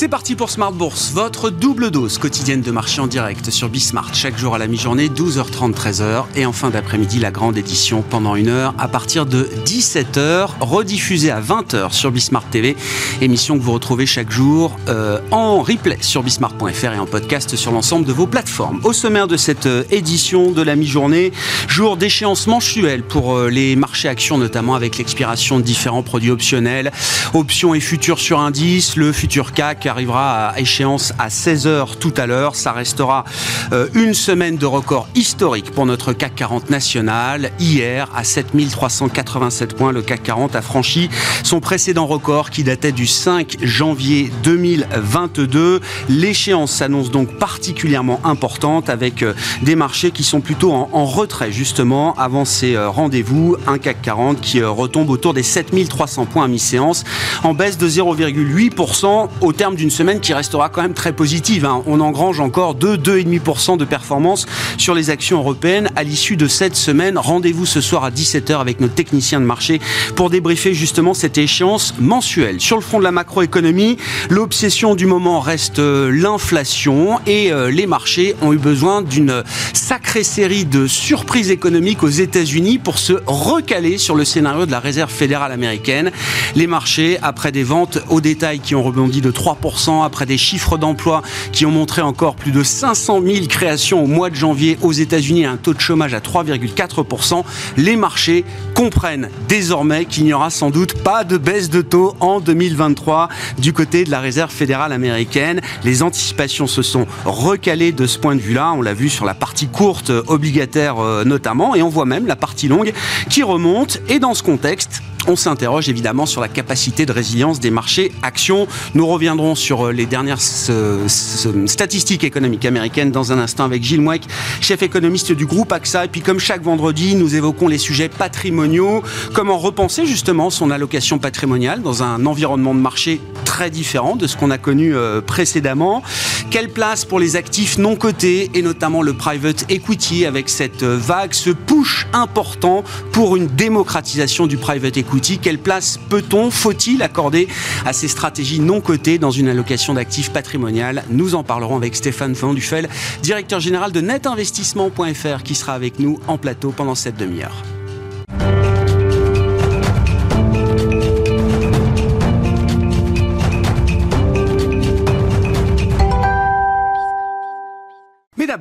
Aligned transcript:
C'est 0.00 0.06
parti 0.06 0.36
pour 0.36 0.48
Smart 0.48 0.70
Bourse, 0.70 1.10
votre 1.12 1.50
double 1.50 1.90
dose 1.90 2.18
quotidienne 2.18 2.60
de 2.60 2.70
marché 2.70 3.00
en 3.00 3.08
direct 3.08 3.50
sur 3.50 3.68
Bismart. 3.68 4.14
Chaque 4.14 4.38
jour 4.38 4.54
à 4.54 4.58
la 4.58 4.68
mi-journée, 4.68 5.08
12h30, 5.08 5.74
13h. 5.74 6.26
Et 6.36 6.46
en 6.46 6.52
fin 6.52 6.70
d'après-midi, 6.70 7.18
la 7.18 7.32
grande 7.32 7.58
édition 7.58 8.04
pendant 8.08 8.36
une 8.36 8.46
heure 8.46 8.76
à 8.78 8.86
partir 8.86 9.26
de 9.26 9.50
17h, 9.66 10.50
rediffusée 10.60 11.32
à 11.32 11.40
20h 11.40 11.90
sur 11.90 12.12
Bismart 12.12 12.48
TV. 12.48 12.76
Émission 13.20 13.58
que 13.58 13.64
vous 13.64 13.72
retrouvez 13.72 14.06
chaque 14.06 14.30
jour 14.30 14.78
euh, 14.86 15.18
en 15.32 15.62
replay 15.62 15.98
sur 16.00 16.22
bismart.fr 16.22 16.92
et 16.92 17.00
en 17.00 17.06
podcast 17.06 17.56
sur 17.56 17.72
l'ensemble 17.72 18.06
de 18.06 18.12
vos 18.12 18.28
plateformes. 18.28 18.78
Au 18.84 18.92
sommaire 18.92 19.26
de 19.26 19.36
cette 19.36 19.66
euh, 19.66 19.82
édition 19.90 20.52
de 20.52 20.62
la 20.62 20.76
mi-journée, 20.76 21.32
jour 21.66 21.96
d'échéance 21.96 22.46
mensuelle 22.46 23.02
pour 23.02 23.36
euh, 23.36 23.50
les 23.50 23.74
marchés 23.74 24.06
actions, 24.06 24.38
notamment 24.38 24.76
avec 24.76 24.96
l'expiration 24.96 25.58
de 25.58 25.64
différents 25.64 26.04
produits 26.04 26.30
optionnels, 26.30 26.92
options 27.34 27.74
et 27.74 27.80
futurs 27.80 28.20
sur 28.20 28.38
indice, 28.38 28.94
le 28.94 29.10
futur 29.10 29.52
CAC 29.52 29.87
arrivera 29.88 30.48
à 30.48 30.58
échéance 30.58 31.12
à 31.18 31.28
16h 31.28 31.98
tout 31.98 32.14
à 32.16 32.26
l'heure. 32.26 32.54
Ça 32.54 32.72
restera 32.72 33.24
euh, 33.72 33.88
une 33.94 34.14
semaine 34.14 34.56
de 34.56 34.66
record 34.66 35.08
historique 35.14 35.70
pour 35.72 35.86
notre 35.86 36.12
CAC 36.12 36.34
40 36.34 36.70
national. 36.70 37.50
Hier, 37.58 38.08
à 38.14 38.24
7387 38.24 39.74
points, 39.74 39.92
le 39.92 40.02
CAC 40.02 40.22
40 40.22 40.56
a 40.56 40.62
franchi 40.62 41.08
son 41.42 41.60
précédent 41.60 42.06
record 42.06 42.50
qui 42.50 42.64
datait 42.64 42.92
du 42.92 43.06
5 43.06 43.58
janvier 43.62 44.30
2022. 44.42 45.80
L'échéance 46.08 46.72
s'annonce 46.72 47.10
donc 47.10 47.38
particulièrement 47.38 48.20
importante 48.24 48.90
avec 48.90 49.22
euh, 49.22 49.34
des 49.62 49.76
marchés 49.76 50.10
qui 50.10 50.24
sont 50.24 50.40
plutôt 50.40 50.72
en, 50.72 51.06
retrait 51.06 51.52
justement 51.52 52.14
avant 52.16 52.44
ces 52.44 52.74
euh, 52.74 52.88
rendez-vous. 52.88 53.56
Un 53.66 53.78
CAC 53.78 54.02
40 54.02 54.40
qui 54.40 54.62
retombe 54.62 55.10
autour 55.10 55.34
des 55.34 55.42
7300 55.42 56.26
points 56.26 56.44
à 56.44 56.48
mi-séance 56.48 57.04
en 57.42 57.54
baisse 57.54 57.78
de 57.78 57.88
0,8% 57.88 59.28
au 59.40 59.52
terme 59.52 59.67
d'une 59.76 59.90
semaine 59.90 60.20
qui 60.20 60.32
restera 60.32 60.68
quand 60.68 60.82
même 60.82 60.94
très 60.94 61.12
positive. 61.12 61.64
Hein. 61.64 61.82
On 61.86 62.00
engrange 62.00 62.40
encore 62.40 62.74
2-2,5% 62.76 63.76
de 63.76 63.84
performance 63.84 64.46
sur 64.76 64.94
les 64.94 65.10
actions 65.10 65.38
européennes 65.38 65.90
à 65.96 66.02
l'issue 66.02 66.36
de 66.36 66.46
cette 66.46 66.76
semaine. 66.76 67.18
Rendez-vous 67.18 67.66
ce 67.66 67.80
soir 67.80 68.04
à 68.04 68.10
17h 68.10 68.60
avec 68.60 68.80
notre 68.80 68.94
technicien 68.94 69.40
de 69.40 69.44
marché 69.44 69.80
pour 70.16 70.30
débriefer 70.30 70.74
justement 70.74 71.14
cette 71.14 71.38
échéance 71.38 71.94
mensuelle. 71.98 72.60
Sur 72.60 72.76
le 72.76 72.82
front 72.82 72.98
de 72.98 73.04
la 73.04 73.12
macroéconomie, 73.12 73.96
l'obsession 74.30 74.94
du 74.94 75.06
moment 75.06 75.40
reste 75.40 75.78
euh, 75.78 76.10
l'inflation 76.10 77.18
et 77.26 77.52
euh, 77.52 77.70
les 77.70 77.86
marchés 77.86 78.36
ont 78.42 78.52
eu 78.52 78.58
besoin 78.58 79.02
d'une 79.02 79.42
sacrée 79.72 80.24
série 80.24 80.64
de 80.64 80.86
surprises 80.86 81.50
économiques 81.50 82.02
aux 82.02 82.08
États-Unis 82.08 82.78
pour 82.78 82.98
se 82.98 83.14
recaler 83.26 83.98
sur 83.98 84.14
le 84.14 84.24
scénario 84.24 84.66
de 84.66 84.70
la 84.70 84.80
Réserve 84.80 85.10
fédérale 85.10 85.52
américaine. 85.52 86.10
Les 86.54 86.66
marchés, 86.66 87.18
après 87.22 87.52
des 87.52 87.64
ventes 87.64 87.98
au 88.08 88.20
détail 88.20 88.60
qui 88.60 88.74
ont 88.74 88.82
rebondi 88.82 89.20
de 89.20 89.30
3% 89.30 89.57
après 90.04 90.26
des 90.26 90.38
chiffres 90.38 90.78
d'emploi 90.78 91.22
qui 91.52 91.66
ont 91.66 91.70
montré 91.70 92.02
encore 92.02 92.36
plus 92.36 92.52
de 92.52 92.62
500 92.62 93.20
000 93.24 93.46
créations 93.46 94.02
au 94.02 94.06
mois 94.06 94.30
de 94.30 94.34
janvier 94.34 94.78
aux 94.82 94.92
États-Unis 94.92 95.42
et 95.42 95.46
un 95.46 95.56
taux 95.56 95.74
de 95.74 95.80
chômage 95.80 96.14
à 96.14 96.20
3,4%. 96.20 97.44
Les 97.76 97.96
marchés 97.96 98.44
comprennent 98.74 99.30
désormais 99.48 100.04
qu'il 100.04 100.24
n'y 100.24 100.32
aura 100.32 100.50
sans 100.50 100.70
doute 100.70 100.94
pas 101.02 101.24
de 101.24 101.36
baisse 101.36 101.70
de 101.70 101.82
taux 101.82 102.14
en 102.20 102.40
2023 102.40 103.28
du 103.58 103.72
côté 103.72 104.04
de 104.04 104.10
la 104.10 104.20
Réserve 104.20 104.50
fédérale 104.50 104.92
américaine. 104.92 105.60
Les 105.84 106.02
anticipations 106.02 106.66
se 106.66 106.82
sont 106.82 107.06
recalées 107.24 107.92
de 107.92 108.06
ce 108.06 108.18
point 108.18 108.36
de 108.36 108.40
vue-là. 108.40 108.72
On 108.72 108.82
l'a 108.82 108.94
vu 108.94 109.08
sur 109.08 109.24
la 109.24 109.34
partie 109.34 109.68
courte 109.68 110.10
obligataire 110.28 110.98
euh, 110.98 111.24
notamment 111.24 111.74
et 111.74 111.82
on 111.82 111.88
voit 111.88 112.06
même 112.06 112.26
la 112.26 112.36
partie 112.36 112.68
longue 112.68 112.92
qui 113.28 113.42
remonte. 113.42 114.00
Et 114.08 114.18
dans 114.18 114.34
ce 114.34 114.42
contexte, 114.42 115.02
on 115.28 115.36
s'interroge 115.36 115.88
évidemment 115.90 116.24
sur 116.24 116.40
la 116.40 116.48
capacité 116.48 117.04
de 117.04 117.12
résilience 117.12 117.60
des 117.60 117.70
marchés 117.70 118.12
actions. 118.22 118.66
Nous 118.94 119.06
reviendrons 119.06 119.54
sur 119.54 119.88
euh, 119.88 119.92
les 119.92 120.06
dernières 120.06 120.40
statistiques 120.40 122.24
économiques 122.24 122.64
américaines 122.64 123.10
dans 123.10 123.30
un 123.30 123.38
instant 123.38 123.64
avec 123.64 123.84
Gilles 123.84 124.00
Mouek, 124.00 124.22
chef 124.60 124.82
économiste 124.82 125.32
du 125.32 125.44
groupe 125.44 125.70
AXA. 125.70 126.06
Et 126.06 126.08
puis 126.08 126.22
comme 126.22 126.40
chaque 126.40 126.62
vendredi, 126.62 127.14
nous 127.14 127.34
évoquons 127.34 127.68
les 127.68 127.78
sujets 127.78 128.08
patrimoniaux. 128.08 129.02
Comment 129.34 129.58
repenser 129.58 130.06
justement 130.06 130.48
son 130.48 130.70
allocation 130.70 131.18
patrimoniale 131.18 131.82
dans 131.82 132.02
un 132.02 132.24
environnement 132.24 132.74
de 132.74 132.80
marché 132.80 133.20
très 133.44 133.70
différent 133.70 134.16
de 134.16 134.26
ce 134.26 134.36
qu'on 134.36 134.50
a 134.50 134.58
connu 134.58 134.94
euh, 134.94 135.20
précédemment? 135.20 136.02
Quelle 136.50 136.70
place 136.70 137.04
pour 137.04 137.20
les 137.20 137.36
actifs 137.36 137.76
non 137.76 137.96
cotés 137.96 138.50
et 138.54 138.62
notamment 138.62 139.02
le 139.02 139.12
private 139.12 139.66
equity 139.68 140.24
avec 140.24 140.48
cette 140.48 140.82
euh, 140.82 140.96
vague, 140.98 141.34
ce 141.34 141.50
push 141.50 142.06
important 142.14 142.82
pour 143.12 143.36
une 143.36 143.46
démocratisation 143.46 144.46
du 144.46 144.56
private 144.56 144.96
equity? 144.96 145.17
Quelle 145.20 145.58
place 145.58 145.98
peut-on, 146.08 146.50
faut-il 146.50 147.02
accorder 147.02 147.48
à 147.84 147.92
ces 147.92 148.08
stratégies 148.08 148.60
non 148.60 148.80
cotées 148.80 149.18
dans 149.18 149.30
une 149.30 149.48
allocation 149.48 149.94
d'actifs 149.94 150.30
patrimoniales 150.30 151.04
Nous 151.10 151.34
en 151.34 151.42
parlerons 151.42 151.76
avec 151.76 151.96
Stéphane 151.96 152.34
Fondufel, 152.34 152.88
directeur 153.22 153.60
général 153.60 153.92
de 153.92 154.00
netinvestissement.fr, 154.00 155.42
qui 155.42 155.54
sera 155.54 155.74
avec 155.74 155.98
nous 155.98 156.18
en 156.26 156.38
plateau 156.38 156.70
pendant 156.70 156.94
cette 156.94 157.16
demi-heure. 157.16 157.77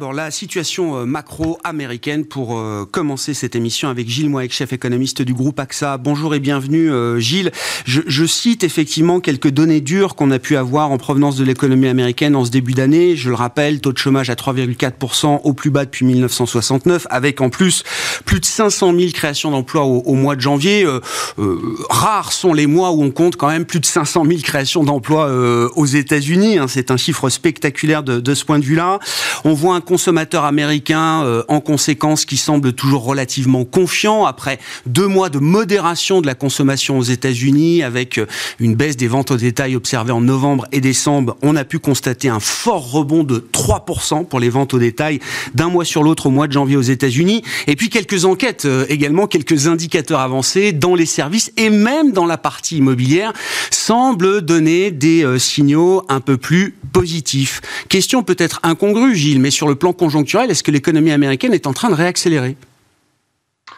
D'abord 0.07 0.13
la 0.13 0.31
situation 0.31 0.97
euh, 0.97 1.05
macro-américaine 1.05 2.25
pour 2.25 2.57
euh, 2.57 2.85
commencer 2.89 3.33
cette 3.33 3.55
émission 3.55 3.89
avec 3.89 4.07
Gilles 4.07 4.29
Moix, 4.29 4.47
chef 4.49 4.71
économiste 4.71 5.21
du 5.21 5.33
groupe 5.33 5.59
AXA. 5.59 5.97
Bonjour 5.97 6.33
et 6.33 6.39
bienvenue 6.39 6.91
euh, 6.91 7.19
Gilles. 7.19 7.51
Je, 7.85 8.25
cite 8.25 8.63
effectivement 8.63 9.19
quelques 9.19 9.49
données 9.49 9.81
dures 9.81 10.15
qu'on 10.15 10.31
a 10.31 10.39
pu 10.39 10.55
avoir 10.57 10.91
en 10.91 10.97
provenance 10.97 11.35
de 11.37 11.43
l'économie 11.43 11.87
américaine 11.87 12.35
en 12.35 12.45
ce 12.45 12.51
début 12.51 12.73
d'année. 12.73 13.15
Je 13.15 13.29
le 13.29 13.35
rappelle, 13.35 13.81
taux 13.81 13.91
de 13.91 13.97
chômage 13.97 14.29
à 14.29 14.35
3,4% 14.35 15.41
au 15.43 15.53
plus 15.53 15.71
bas 15.71 15.85
depuis 15.85 16.05
1969, 16.05 17.07
avec 17.09 17.41
en 17.41 17.49
plus 17.49 17.83
plus 18.25 18.39
de 18.39 18.45
500 18.45 18.93
000 18.97 19.11
créations 19.13 19.51
d'emplois 19.51 19.83
au, 19.83 20.13
mois 20.13 20.35
de 20.35 20.41
janvier. 20.41 20.85
rares 21.89 22.33
sont 22.33 22.53
les 22.53 22.67
mois 22.67 22.91
où 22.91 23.03
on 23.03 23.11
compte 23.11 23.37
quand 23.37 23.47
même 23.47 23.65
plus 23.65 23.79
de 23.79 23.85
500 23.85 24.25
000 24.25 24.41
créations 24.41 24.83
d'emplois 24.83 25.31
aux 25.75 25.85
États-Unis. 25.85 26.57
Hein. 26.57 26.67
C'est 26.67 26.91
un 26.91 26.97
chiffre 26.97 27.29
spectaculaire 27.29 28.03
de, 28.03 28.19
de 28.19 28.33
ce 28.33 28.45
point 28.45 28.59
de 28.59 28.65
vue-là. 28.65 28.99
On 29.45 29.53
voit 29.53 29.75
un 29.75 29.81
consommateur 29.97 30.45
américain, 30.45 31.23
euh, 31.23 31.41
en 31.47 31.59
conséquence, 31.59 32.25
qui 32.25 32.37
semble 32.37 32.73
toujours 32.73 33.03
relativement 33.03 33.65
confiant 33.65 34.27
après 34.27 34.59
deux 34.85 35.07
mois 35.07 35.29
de 35.29 35.39
modération 35.39 36.21
de 36.21 36.27
la 36.27 36.35
consommation 36.35 36.99
aux 36.99 37.03
États-Unis, 37.03 37.81
avec 37.81 38.19
euh, 38.19 38.27
une 38.59 38.75
baisse 38.75 38.95
des 38.95 39.07
ventes 39.07 39.31
au 39.31 39.37
détail 39.37 39.75
observée 39.75 40.11
en 40.11 40.21
novembre 40.21 40.67
et 40.71 40.81
décembre. 40.81 41.35
On 41.41 41.55
a 41.55 41.63
pu 41.63 41.79
constater 41.79 42.29
un 42.29 42.39
fort 42.39 42.91
rebond 42.91 43.23
de 43.23 43.43
3% 43.51 44.27
pour 44.27 44.39
les 44.39 44.49
ventes 44.49 44.75
au 44.75 44.77
détail 44.77 45.19
d'un 45.55 45.69
mois 45.69 45.83
sur 45.83 46.03
l'autre 46.03 46.27
au 46.27 46.29
mois 46.29 46.45
de 46.45 46.53
janvier 46.53 46.77
aux 46.77 46.81
États-Unis. 46.81 47.41
Et 47.65 47.75
puis 47.75 47.89
quelques 47.89 48.25
enquêtes 48.25 48.65
euh, 48.65 48.85
également, 48.89 49.25
quelques 49.25 49.65
indicateurs 49.65 50.19
avancés 50.19 50.73
dans 50.73 50.93
les 50.93 51.07
services 51.07 51.51
et 51.57 51.71
même 51.71 52.11
dans 52.11 52.27
la 52.27 52.37
partie 52.37 52.77
immobilière 52.77 53.33
semblent 53.71 54.41
donner 54.41 54.91
des 54.91 55.39
signaux 55.39 56.03
un 56.07 56.19
peu 56.19 56.37
plus 56.37 56.75
positifs. 56.93 57.61
Question 57.89 58.21
peut-être 58.21 58.59
incongrue, 58.61 59.15
Gilles, 59.15 59.39
mais 59.39 59.49
sur 59.49 59.67
le 59.67 59.73
plan 59.73 59.86
conjoncturel, 59.93 60.49
est-ce 60.51 60.63
que 60.63 60.71
l'économie 60.71 61.11
américaine 61.11 61.53
est 61.53 61.67
en 61.67 61.73
train 61.73 61.89
de 61.89 61.95
réaccélérer? 61.95 62.55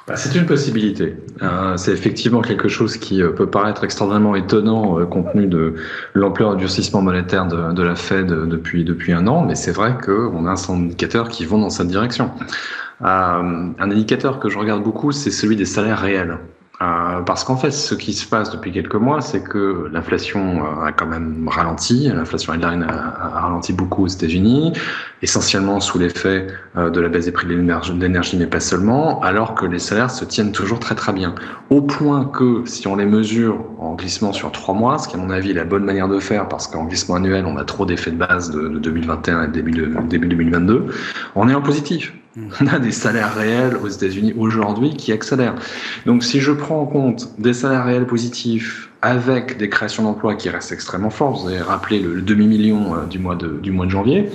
Bah, 0.09 0.15
c'est 0.15 0.33
une 0.35 0.47
possibilité. 0.47 1.15
Euh, 1.43 1.77
c'est 1.77 1.91
effectivement 1.91 2.41
quelque 2.41 2.67
chose 2.67 2.97
qui 2.97 3.21
euh, 3.21 3.29
peut 3.29 3.47
paraître 3.47 3.83
extrêmement 3.83 4.35
étonnant 4.35 4.99
euh, 4.99 5.05
compte 5.05 5.31
tenu 5.33 5.45
de 5.45 5.75
l'ampleur 6.15 6.55
du 6.55 6.61
durcissement 6.61 7.03
monétaire 7.03 7.45
de, 7.45 7.83
la 7.83 7.93
Fed 7.93 8.25
depuis, 8.25 8.83
depuis 8.83 9.13
un 9.13 9.27
an, 9.27 9.45
mais 9.45 9.53
c'est 9.53 9.71
vrai 9.71 9.95
qu'on 10.03 10.47
a 10.47 10.51
un 10.51 10.55
certain 10.55 10.79
d'indicateurs 10.79 11.29
qui 11.29 11.45
vont 11.45 11.59
dans 11.59 11.69
cette 11.69 11.89
direction. 11.89 12.31
un 13.01 13.73
indicateur 13.77 14.39
que 14.39 14.49
je 14.49 14.57
regarde 14.57 14.83
beaucoup, 14.83 15.11
c'est 15.11 15.29
celui 15.29 15.55
des 15.55 15.65
salaires 15.65 15.99
réels. 15.99 16.39
Euh, 16.81 17.21
parce 17.23 17.43
qu'en 17.43 17.57
fait, 17.57 17.71
ce 17.71 17.93
qui 17.93 18.13
se 18.13 18.25
passe 18.25 18.51
depuis 18.51 18.71
quelques 18.71 18.95
mois, 18.95 19.19
c'est 19.19 19.43
que 19.43 19.89
l'inflation 19.91 20.63
euh, 20.63 20.85
a 20.85 20.93
quand 20.93 21.07
même 21.07 21.49
ralenti. 21.49 22.07
L'inflation 22.07 22.53
headline 22.53 22.83
a, 22.83 23.41
ralenti 23.41 23.73
beaucoup 23.73 24.05
aux 24.05 24.07
États-Unis, 24.07 24.71
essentiellement 25.21 25.81
sous 25.81 25.99
l'effet 25.99 26.47
euh, 26.77 26.89
de 26.89 27.01
la 27.01 27.09
baisse 27.09 27.25
des 27.25 27.33
prix 27.33 27.47
de 27.47 27.53
l'énergie, 27.53 28.37
mais 28.37 28.47
pas 28.47 28.61
seulement, 28.61 29.21
alors 29.23 29.55
que 29.55 29.65
les 29.65 29.79
salaires 29.79 30.09
se 30.09 30.23
tiennent 30.23 30.53
toujours 30.53 30.79
très 30.79 30.95
très 30.95 31.11
bien. 31.11 31.35
Au 31.69 31.81
point 31.81 32.23
que, 32.23 32.63
si 32.65 32.87
on 32.87 32.95
les 32.95 33.05
mesure 33.05 33.57
en 33.79 33.95
glissement 33.95 34.31
sur 34.31 34.49
trois 34.53 34.73
mois, 34.73 34.99
ce 34.99 35.09
qui 35.09 35.17
à 35.17 35.19
mon 35.19 35.31
avis 35.31 35.51
est 35.51 35.55
la 35.55 35.65
bonne 35.65 35.83
manière 35.83 36.07
de 36.07 36.19
faire, 36.19 36.47
parce 36.47 36.67
qu'en 36.67 36.85
glissement 36.85 37.15
annuel, 37.15 37.45
on 37.45 37.57
a 37.57 37.65
trop 37.65 37.85
d'effets 37.85 38.11
de 38.11 38.17
base 38.17 38.51
de, 38.51 38.69
de 38.69 38.79
2021 38.79 39.43
et 39.43 39.47
début, 39.49 39.71
début 40.07 40.27
2022, 40.29 40.85
on 41.35 41.49
est 41.49 41.53
en 41.53 41.61
positif. 41.61 42.13
On 42.37 42.67
a 42.67 42.79
des 42.79 42.91
salaires 42.91 43.33
réels 43.33 43.75
aux 43.77 43.87
États-Unis 43.87 44.33
aujourd'hui 44.37 44.95
qui 44.95 45.11
accélèrent. 45.11 45.55
Donc 46.05 46.23
si 46.23 46.39
je 46.39 46.51
prends 46.51 46.79
en 46.81 46.85
compte 46.85 47.29
des 47.39 47.53
salaires 47.53 47.85
réels 47.85 48.05
positifs 48.05 48.89
avec 49.01 49.57
des 49.57 49.69
créations 49.69 50.03
d'emplois 50.03 50.35
qui 50.35 50.49
restent 50.49 50.71
extrêmement 50.71 51.09
fortes, 51.09 51.41
vous 51.41 51.49
avez 51.49 51.61
rappelé 51.61 51.99
le, 51.99 52.21
demi-million 52.21 52.95
euh, 52.95 53.05
du, 53.05 53.17
mois 53.17 53.35
de, 53.35 53.89
janvier, 53.89 54.29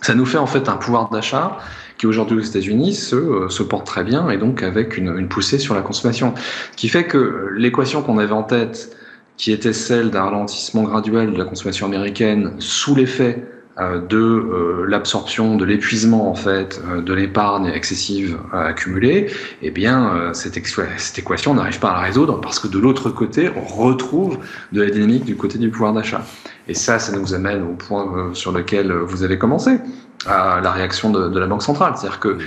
ça 0.00 0.14
nous 0.14 0.26
fait 0.26 0.38
en 0.38 0.46
fait 0.46 0.68
un 0.68 0.76
pouvoir 0.76 1.10
d'achat 1.10 1.58
qui 1.96 2.06
aujourd'hui 2.06 2.38
aux 2.38 2.42
États-Unis 2.42 2.94
se, 2.94 3.14
euh, 3.14 3.48
se 3.48 3.62
porte 3.62 3.86
très 3.86 4.02
bien 4.02 4.28
et 4.28 4.36
donc 4.36 4.64
avec 4.64 4.96
une, 4.96 5.16
une 5.16 5.28
poussée 5.28 5.58
sur 5.58 5.74
la 5.74 5.82
consommation. 5.82 6.34
Ce 6.72 6.76
qui 6.76 6.88
fait 6.88 7.04
que 7.04 7.50
l'équation 7.56 8.02
qu'on 8.02 8.18
avait 8.18 8.32
en 8.32 8.42
tête 8.42 8.96
qui 9.36 9.52
était 9.52 9.72
celle 9.72 10.10
d'un 10.10 10.24
ralentissement 10.24 10.82
graduel 10.82 11.32
de 11.32 11.38
la 11.38 11.44
consommation 11.44 11.86
américaine 11.86 12.54
sous 12.58 12.94
l'effet 12.94 13.44
de 13.78 14.18
euh, 14.18 14.84
l'absorption, 14.86 15.56
de 15.56 15.64
l'épuisement 15.64 16.30
en 16.30 16.34
fait, 16.34 16.82
euh, 16.86 17.00
de 17.00 17.14
l'épargne 17.14 17.66
excessive 17.66 18.36
accumulée, 18.52 19.30
eh 19.62 19.70
bien 19.70 20.32
cette, 20.34 20.58
équation 20.58 21.54
n'arrive 21.54 21.78
pas 21.78 21.90
à 21.90 21.94
la 21.94 22.00
résoudre 22.00 22.40
parce 22.40 22.58
que 22.58 22.68
de 22.68 22.78
l'autre 22.78 23.08
côté, 23.10 23.50
on 23.56 23.64
retrouve 23.64 24.38
de 24.72 24.82
la 24.82 24.90
dynamique 24.90 25.24
du 25.24 25.36
côté 25.36 25.58
du 25.58 25.70
pouvoir 25.70 25.94
d'achat. 25.94 26.22
Et 26.68 26.74
ça, 26.74 26.98
ça 26.98 27.16
nous 27.16 27.34
amène 27.34 27.62
au 27.62 27.74
point 27.74 28.30
sur 28.34 28.52
lequel 28.52 28.92
vous 28.92 29.22
avez 29.22 29.38
commencé, 29.38 29.78
à 30.26 30.60
la 30.62 30.70
réaction 30.70 31.10
de 31.10 31.38
la 31.38 31.46
Banque 31.46 31.62
centrale. 31.62 31.94
C'est-à-dire 31.96 32.20
que 32.20 32.38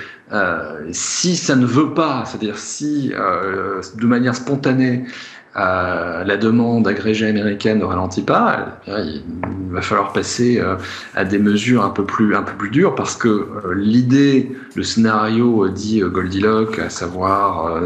si 0.91 1.35
ça 1.35 1.55
ne 1.55 1.65
veut 1.65 1.93
pas, 1.93 2.23
c'est-à-dire 2.25 2.57
si 2.57 3.09
de 3.09 4.05
manière 4.05 4.35
spontanée, 4.35 5.05
euh, 5.57 6.25
la 6.25 6.35
demande 6.35 6.85
agrégée 6.85 7.27
américaine 7.27 7.79
ne 7.79 7.85
ralentit 7.85 8.23
pas, 8.23 8.77
il 8.87 9.23
va 9.69 9.81
falloir 9.81 10.11
passer 10.11 10.59
euh, 10.59 10.75
à 11.15 11.23
des 11.23 11.39
mesures 11.39 11.85
un 11.85 11.91
peu 11.91 12.03
plus, 12.03 12.35
un 12.35 12.41
peu 12.43 12.51
plus 12.51 12.69
dures 12.69 12.93
parce 12.93 13.15
que 13.15 13.29
euh, 13.29 13.73
l'idée, 13.73 14.53
le 14.75 14.83
scénario 14.83 15.69
dit 15.69 16.01
Goldilocks, 16.01 16.79
à 16.79 16.89
savoir 16.89 17.81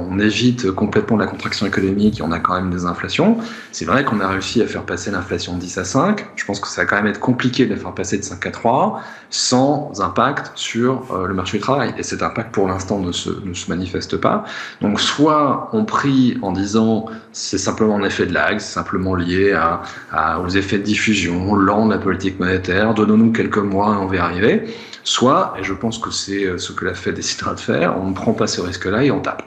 on 0.00 0.18
évite 0.18 0.72
complètement 0.72 1.16
la 1.16 1.26
contraction 1.26 1.64
économique 1.64 2.18
et 2.18 2.22
on 2.24 2.32
a 2.32 2.40
quand 2.40 2.54
même 2.54 2.70
des 2.70 2.86
inflations. 2.86 3.36
C'est 3.70 3.84
vrai 3.84 4.04
qu'on 4.04 4.18
a 4.18 4.26
réussi 4.26 4.60
à 4.60 4.66
faire 4.66 4.82
passer 4.82 5.12
l'inflation 5.12 5.54
de 5.54 5.60
10 5.60 5.78
à 5.78 5.84
5. 5.84 6.26
Je 6.34 6.44
pense 6.44 6.58
que 6.58 6.66
ça 6.66 6.82
va 6.82 6.86
quand 6.86 6.96
même 6.96 7.06
être 7.06 7.20
compliqué 7.20 7.66
de 7.66 7.70
la 7.70 7.76
faire 7.76 7.92
passer 7.92 8.18
de 8.18 8.24
5 8.24 8.44
à 8.46 8.50
3 8.50 9.00
sans 9.30 10.00
impact 10.00 10.52
sur 10.56 11.04
le 11.26 11.32
marché 11.34 11.58
du 11.58 11.62
travail. 11.62 11.94
Et 11.96 12.02
cet 12.02 12.22
impact 12.22 12.52
pour 12.52 12.66
l'instant 12.66 12.98
ne 12.98 13.12
se, 13.12 13.30
ne 13.44 13.54
se 13.54 13.70
manifeste 13.70 14.16
pas. 14.16 14.44
Donc 14.80 15.00
soit 15.00 15.70
on 15.72 15.84
prie 15.84 16.36
en 16.42 16.52
disant 16.52 17.06
c'est 17.32 17.58
simplement 17.58 17.96
un 17.96 18.04
effet 18.04 18.26
de 18.26 18.32
lag, 18.32 18.58
c'est 18.58 18.72
simplement 18.72 19.14
lié 19.14 19.52
à, 19.52 20.40
aux 20.40 20.48
effets 20.48 20.78
de 20.78 20.82
diffusion 20.82 21.54
lent 21.54 21.86
de 21.86 21.94
la 21.94 21.98
politique 21.98 22.38
monétaire. 22.38 22.94
Donnons-nous 22.94 23.32
quelques 23.32 23.58
mois 23.58 23.94
et 23.94 23.96
on 23.96 24.06
va 24.06 24.16
y 24.16 24.18
arriver. 24.18 24.64
Soit, 25.04 25.54
et 25.58 25.64
je 25.64 25.72
pense 25.72 25.98
que 25.98 26.10
c'est 26.10 26.44
euh, 26.44 26.58
ce 26.58 26.72
que 26.72 26.84
la 26.84 26.94
Fed 26.94 27.14
décidera 27.14 27.54
de 27.54 27.60
faire, 27.60 27.98
on 28.00 28.10
ne 28.10 28.14
prend 28.14 28.34
pas 28.34 28.46
ce 28.46 28.60
risque-là 28.60 29.02
et 29.02 29.10
on 29.10 29.20
tape. 29.20 29.42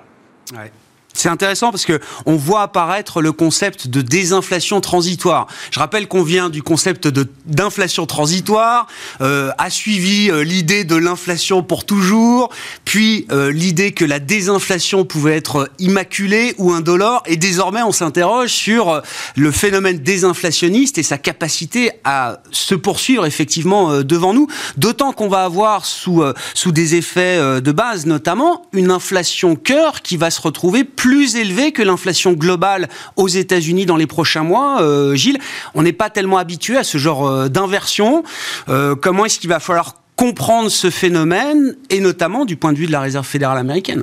C'est 1.15 1.29
intéressant 1.29 1.71
parce 1.71 1.85
que 1.85 1.99
on 2.25 2.35
voit 2.35 2.63
apparaître 2.63 3.21
le 3.21 3.31
concept 3.31 3.87
de 3.87 4.01
désinflation 4.01 4.81
transitoire. 4.81 5.47
Je 5.71 5.79
rappelle 5.79 6.07
qu'on 6.07 6.23
vient 6.23 6.49
du 6.49 6.61
concept 6.61 7.07
d'inflation 7.45 8.05
transitoire, 8.05 8.87
euh, 9.21 9.51
a 9.57 9.69
suivi 9.69 10.29
euh, 10.29 10.43
l'idée 10.43 10.83
de 10.83 10.95
l'inflation 10.95 11.63
pour 11.63 11.85
toujours, 11.85 12.49
puis 12.83 13.27
euh, 13.31 13.51
l'idée 13.51 13.93
que 13.93 14.03
la 14.03 14.19
désinflation 14.19 15.05
pouvait 15.05 15.37
être 15.37 15.69
immaculée 15.79 16.53
ou 16.57 16.73
indolore, 16.73 17.23
et 17.25 17.37
désormais 17.37 17.81
on 17.81 17.93
s'interroge 17.93 18.49
sur 18.49 18.89
euh, 18.89 19.01
le 19.37 19.51
phénomène 19.51 19.99
désinflationniste 19.99 20.97
et 20.97 21.03
sa 21.03 21.17
capacité 21.17 21.91
à 22.03 22.39
se 22.51 22.75
poursuivre 22.75 23.25
effectivement 23.25 24.03
devant 24.03 24.33
nous. 24.33 24.47
D'autant 24.75 25.13
qu'on 25.13 25.29
va 25.29 25.45
avoir 25.45 25.85
sous 25.85 26.23
sous 26.53 26.71
des 26.71 26.95
effets 26.95 27.61
de 27.61 27.71
base 27.71 28.05
notamment 28.05 28.65
une 28.73 28.91
inflation 28.91 29.55
cœur 29.55 30.01
qui 30.01 30.17
va 30.17 30.29
se 30.29 30.41
retrouver 30.41 30.83
plus 31.05 31.35
élevé 31.35 31.71
que 31.71 31.83
l'inflation 31.83 32.33
globale 32.33 32.89
aux 33.15 33.27
États-Unis 33.27 33.85
dans 33.85 33.95
les 33.95 34.07
prochains 34.07 34.41
mois. 34.41 34.81
Euh, 34.81 35.13
Gilles, 35.13 35.37
on 35.75 35.83
n'est 35.83 35.93
pas 35.93 36.09
tellement 36.09 36.39
habitué 36.39 36.77
à 36.77 36.83
ce 36.83 36.97
genre 36.97 37.27
euh, 37.27 37.47
d'inversion. 37.47 38.23
Euh, 38.69 38.95
comment 38.95 39.23
est-ce 39.25 39.37
qu'il 39.37 39.51
va 39.51 39.59
falloir 39.59 40.01
comprendre 40.15 40.69
ce 40.69 40.89
phénomène, 40.89 41.75
et 41.91 41.99
notamment 41.99 42.43
du 42.43 42.55
point 42.55 42.73
de 42.73 42.79
vue 42.79 42.87
de 42.87 42.91
la 42.91 43.01
Réserve 43.01 43.27
fédérale 43.27 43.59
américaine? 43.59 44.01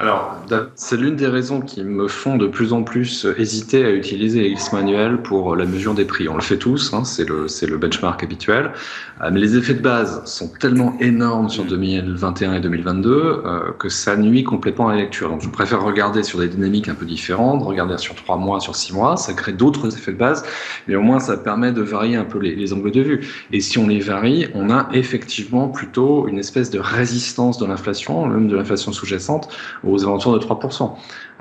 Alors, 0.00 0.34
c'est 0.76 0.96
l'une 0.96 1.14
des 1.14 1.26
raisons 1.26 1.60
qui 1.60 1.84
me 1.84 2.08
font 2.08 2.38
de 2.38 2.46
plus 2.46 2.72
en 2.72 2.84
plus 2.84 3.26
hésiter 3.36 3.84
à 3.84 3.90
utiliser 3.90 4.40
les 4.40 4.56
manuel 4.72 5.20
pour 5.20 5.56
la 5.56 5.66
mesure 5.66 5.92
des 5.92 6.06
prix. 6.06 6.26
On 6.26 6.36
le 6.36 6.40
fait 6.40 6.56
tous, 6.56 6.94
hein, 6.94 7.04
c'est 7.04 7.28
le, 7.28 7.46
le 7.68 7.76
benchmark 7.76 8.22
habituel. 8.22 8.72
Euh, 9.20 9.28
mais 9.30 9.40
les 9.40 9.58
effets 9.58 9.74
de 9.74 9.82
base 9.82 10.22
sont 10.24 10.48
tellement 10.58 10.96
énormes 11.00 11.50
sur 11.50 11.66
2021 11.66 12.54
et 12.54 12.60
2022 12.60 13.10
euh, 13.10 13.72
que 13.78 13.90
ça 13.90 14.16
nuit 14.16 14.42
complètement 14.42 14.88
à 14.88 14.94
la 14.94 15.02
lecture. 15.02 15.28
Donc, 15.28 15.42
je 15.42 15.50
préfère 15.50 15.82
regarder 15.82 16.22
sur 16.22 16.38
des 16.38 16.48
dynamiques 16.48 16.88
un 16.88 16.94
peu 16.94 17.04
différentes, 17.04 17.62
regarder 17.62 17.98
sur 17.98 18.14
trois 18.14 18.38
mois, 18.38 18.60
sur 18.60 18.76
six 18.76 18.94
mois. 18.94 19.18
Ça 19.18 19.34
crée 19.34 19.52
d'autres 19.52 19.94
effets 19.94 20.12
de 20.12 20.16
base, 20.16 20.46
mais 20.88 20.94
au 20.96 21.02
moins 21.02 21.20
ça 21.20 21.36
permet 21.36 21.72
de 21.72 21.82
varier 21.82 22.16
un 22.16 22.24
peu 22.24 22.38
les, 22.38 22.56
les 22.56 22.72
angles 22.72 22.90
de 22.90 23.02
vue. 23.02 23.28
Et 23.52 23.60
si 23.60 23.76
on 23.76 23.86
les 23.86 24.00
varie, 24.00 24.48
on 24.54 24.70
a 24.70 24.88
effectivement 24.94 25.68
plutôt 25.68 26.26
une 26.26 26.38
espèce 26.38 26.70
de 26.70 26.78
résistance 26.78 27.58
de 27.58 27.66
l'inflation, 27.66 28.26
même 28.26 28.48
de 28.48 28.56
l'inflation 28.56 28.92
sous-jacente 28.92 29.50
aux 29.90 30.04
alentours 30.04 30.38
de 30.38 30.44
3%. 30.44 30.92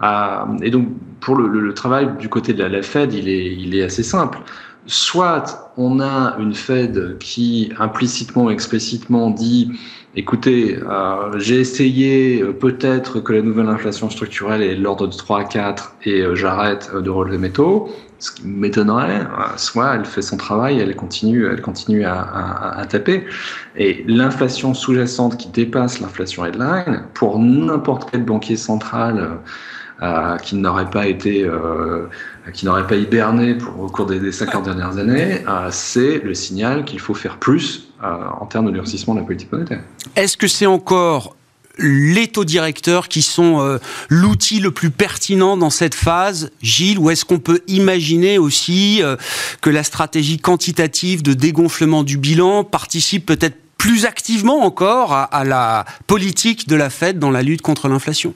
Euh, 0.01 0.57
et 0.61 0.69
donc, 0.69 0.87
pour 1.19 1.35
le, 1.35 1.73
travail 1.73 2.09
du 2.17 2.29
côté 2.29 2.53
de 2.53 2.63
la, 2.63 2.81
Fed, 2.81 3.13
il 3.13 3.75
est, 3.75 3.83
assez 3.83 4.03
simple. 4.03 4.39
Soit 4.85 5.71
on 5.77 5.99
a 5.99 6.35
une 6.39 6.53
Fed 6.53 7.17
qui 7.19 7.71
implicitement 7.77 8.49
explicitement 8.49 9.29
dit 9.29 9.71
écoutez, 10.15 10.77
euh, 10.77 11.37
j'ai 11.37 11.59
essayé 11.59 12.41
euh, 12.41 12.53
peut-être 12.53 13.19
que 13.19 13.33
la 13.33 13.41
nouvelle 13.41 13.67
inflation 13.67 14.09
structurelle 14.09 14.63
est 14.63 14.75
de 14.75 14.81
l'ordre 14.81 15.07
de 15.07 15.15
3 15.15 15.41
à 15.41 15.43
4 15.43 15.95
et 16.05 16.23
j'arrête 16.33 16.91
de 16.95 17.09
relever 17.09 17.37
mes 17.37 17.51
taux, 17.51 17.89
ce 18.19 18.31
qui 18.31 18.45
m'étonnerait, 18.45 19.25
soit 19.57 19.95
elle 19.95 20.05
fait 20.05 20.21
son 20.21 20.37
travail, 20.37 20.79
elle 20.79 20.95
continue, 20.95 21.47
elle 21.47 21.61
continue 21.61 22.03
à, 22.03 22.19
à, 22.19 22.79
à 22.79 22.85
taper. 22.85 23.25
Et 23.75 24.03
l'inflation 24.07 24.73
sous-jacente 24.73 25.37
qui 25.37 25.49
dépasse 25.49 25.99
l'inflation 25.99 26.45
headline, 26.45 27.03
pour 27.13 27.39
n'importe 27.39 28.09
quel 28.11 28.23
banquier 28.23 28.57
central 28.57 29.39
euh, 30.01 30.37
qui 30.37 30.55
n'aurait 30.55 30.89
pas 30.89 31.07
été, 31.07 31.43
euh, 31.43 32.07
qui 32.53 32.65
n'aurait 32.65 32.87
pas 32.87 32.95
hiberné 32.95 33.55
pour, 33.55 33.81
au 33.81 33.87
cours 33.87 34.05
des, 34.05 34.17
des 34.17 34.31
50 34.31 34.63
dernières 34.63 34.97
années, 34.97 35.43
euh, 35.45 35.67
c'est 35.71 36.19
le 36.23 36.33
signal 36.33 36.85
qu'il 36.85 37.01
faut 37.01 37.13
faire 37.13 37.35
plus 37.35 37.89
en 38.01 38.45
termes 38.45 38.67
de 38.67 38.71
durcissement 38.71 39.13
de 39.13 39.19
la 39.19 39.25
politique 39.25 39.51
monétaire. 39.51 39.81
Est-ce 40.15 40.37
que 40.37 40.47
c'est 40.47 40.65
encore 40.65 41.35
les 41.79 42.27
taux 42.27 42.45
directeurs 42.45 43.07
qui 43.07 43.21
sont 43.21 43.61
euh, 43.61 43.77
l'outil 44.09 44.59
le 44.59 44.71
plus 44.71 44.91
pertinent 44.91 45.57
dans 45.57 45.69
cette 45.69 45.95
phase, 45.95 46.51
Gilles, 46.61 46.99
ou 46.99 47.09
est-ce 47.09 47.25
qu'on 47.25 47.39
peut 47.39 47.61
imaginer 47.67 48.37
aussi 48.37 49.01
euh, 49.01 49.15
que 49.61 49.69
la 49.69 49.83
stratégie 49.83 50.37
quantitative 50.37 51.23
de 51.23 51.33
dégonflement 51.33 52.03
du 52.03 52.17
bilan 52.17 52.63
participe 52.63 53.25
peut-être 53.25 53.57
plus 53.77 54.05
activement 54.05 54.61
encore 54.61 55.13
à, 55.13 55.23
à 55.23 55.43
la 55.43 55.85
politique 56.05 56.67
de 56.67 56.75
la 56.75 56.89
Fed 56.89 57.17
dans 57.17 57.31
la 57.31 57.43
lutte 57.43 57.61
contre 57.61 57.87
l'inflation? 57.87 58.33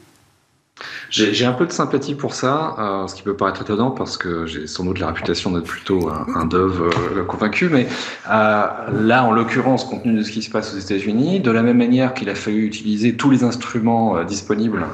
J'ai 1.14 1.45
un 1.45 1.54
peu 1.54 1.68
de 1.68 1.71
sympathie 1.71 2.16
pour 2.16 2.33
ça, 2.33 2.76
euh, 2.80 3.07
ce 3.07 3.14
qui 3.14 3.21
peut 3.21 3.36
paraître 3.36 3.62
étonnant 3.62 3.92
parce 3.92 4.18
que 4.18 4.47
j'ai 4.47 4.66
sans 4.66 4.83
doute 4.83 5.00
la 5.00 5.07
réputation 5.07 5.52
d'être 5.52 5.68
plutôt 5.68 6.09
un, 6.09 6.26
un 6.36 6.45
dove 6.45 6.92
euh, 7.16 7.24
convaincu, 7.24 7.69
mais 7.69 7.88
euh, 8.31 8.66
là, 8.92 9.24
en 9.24 9.31
l'occurrence, 9.31 9.86
compte 9.86 10.04
tenu 10.04 10.18
de 10.18 10.24
ce 10.24 10.31
qui 10.31 10.42
se 10.42 10.50
passe 10.50 10.74
aux 10.74 10.80
États-Unis, 10.80 11.40
de 11.40 11.52
la 11.52 11.62
même 11.62 11.78
manière 11.78 12.16
qu'il 12.16 12.30
a 12.30 12.36
fallu 12.36 12.66
utiliser 12.66 13.16
tous 13.16 13.30
les 13.30 13.44
instruments 13.44 14.24
disponibles 14.24 14.86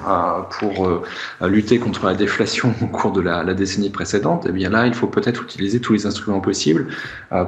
pour 0.59 1.03
lutter 1.41 1.79
contre 1.79 2.05
la 2.05 2.15
déflation 2.15 2.73
au 2.81 2.87
cours 2.87 3.11
de 3.11 3.21
la, 3.21 3.53
décennie 3.53 3.89
précédente, 3.89 4.45
eh 4.49 4.51
bien 4.51 4.69
là, 4.69 4.87
il 4.87 4.93
faut 4.93 5.07
peut-être 5.07 5.43
utiliser 5.43 5.79
tous 5.79 5.93
les 5.93 6.05
instruments 6.05 6.41
possibles 6.41 6.87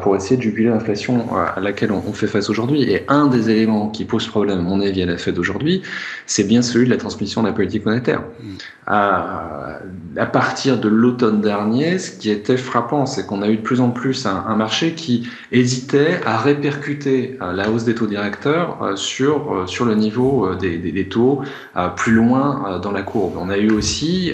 pour 0.01 0.15
essayer 0.15 0.37
de 0.37 0.41
juguler 0.41 0.69
l'inflation 0.69 1.27
à 1.35 1.59
laquelle 1.59 1.91
on, 1.91 2.03
on 2.07 2.13
fait 2.13 2.27
face 2.27 2.49
aujourd'hui. 2.49 2.83
Et 2.83 3.03
un 3.09 3.27
des 3.27 3.49
éléments 3.49 3.89
qui 3.89 4.05
pose 4.05 4.27
problème, 4.27 4.59
à 4.59 4.61
mon 4.61 4.79
avis, 4.79 5.03
à 5.03 5.05
la 5.05 5.17
Fed 5.17 5.37
aujourd'hui, 5.37 5.81
c'est 6.25 6.45
bien 6.45 6.61
celui 6.61 6.85
de 6.85 6.91
la 6.91 6.97
transmission 6.97 7.41
de 7.41 7.47
la 7.47 7.53
politique 7.53 7.85
monétaire. 7.85 8.20
À, 8.87 9.79
partir 10.33 10.79
de 10.79 10.89
l'automne 10.89 11.39
dernier, 11.39 11.97
ce 11.99 12.11
qui 12.11 12.29
était 12.29 12.57
frappant, 12.57 13.05
c'est 13.05 13.25
qu'on 13.25 13.41
a 13.41 13.47
eu 13.47 13.57
de 13.57 13.61
plus 13.61 13.79
en 13.79 13.89
plus 13.89 14.25
un, 14.25 14.55
marché 14.55 14.93
qui 14.95 15.29
hésitait 15.51 16.19
à 16.25 16.37
répercuter 16.37 17.37
euh, 17.41 17.53
la 17.53 17.69
hausse 17.69 17.85
des 17.85 17.95
taux 17.95 18.07
directeurs 18.07 18.81
euh, 18.81 18.95
sur, 18.95 19.53
euh, 19.53 19.67
sur 19.67 19.85
le 19.85 19.95
niveau 19.95 20.55
des, 20.55 20.77
des, 20.77 20.91
des 20.91 21.07
taux 21.07 21.41
plus 21.95 22.13
loin 22.13 22.79
dans 22.81 22.91
la 22.91 23.01
courbe. 23.01 23.33
On 23.39 23.49
a 23.49 23.57
eu 23.57 23.71
aussi 23.71 24.33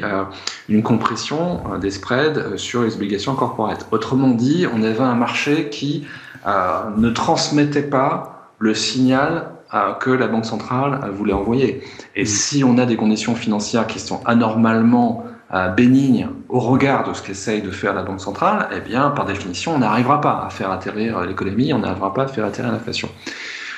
une 0.70 0.84
compression 0.84 1.62
des 1.79 1.91
spreads 1.91 2.58
sur 2.58 2.84
les 2.84 2.96
obligations 2.96 3.36
corporates. 3.36 3.88
Autrement 3.91 4.29
dit, 4.29 4.65
on 4.74 4.82
avait 4.84 5.00
un 5.00 5.15
marché 5.15 5.70
qui 5.70 6.06
ne 6.46 7.10
transmettait 7.10 7.84
pas 7.84 8.51
le 8.60 8.74
signal 8.74 9.51
que 10.00 10.09
la 10.09 10.27
Banque 10.27 10.45
centrale 10.45 11.09
voulait 11.12 11.33
envoyer. 11.33 11.81
Et 12.15 12.24
mmh. 12.24 12.25
si 12.25 12.63
on 12.63 12.77
a 12.77 12.86
des 12.86 12.95
conditions 12.95 13.36
financières 13.36 13.88
qui 13.88 14.00
sont 14.00 14.21
anormalement 14.25 15.25
euh, 15.53 15.69
bénignes 15.69 16.27
au 16.50 16.59
regard 16.59 17.07
de 17.07 17.13
ce 17.13 17.21
qu'essaye 17.21 17.62
de 17.62 17.71
faire 17.71 17.93
la 17.93 18.03
Banque 18.03 18.19
centrale, 18.19 18.67
eh 18.75 18.81
bien, 18.81 19.12
par 19.12 19.25
définition, 19.25 19.75
on 19.75 19.79
n'arrivera 19.79 20.19
pas 20.19 20.43
à 20.45 20.50
faire 20.50 20.71
atterrir 20.71 21.21
l'économie, 21.21 21.71
on 21.74 21.79
n'arrivera 21.79 22.13
pas 22.13 22.24
à 22.24 22.27
faire 22.27 22.45
atterrir 22.45 22.71
l'inflation. 22.71 23.09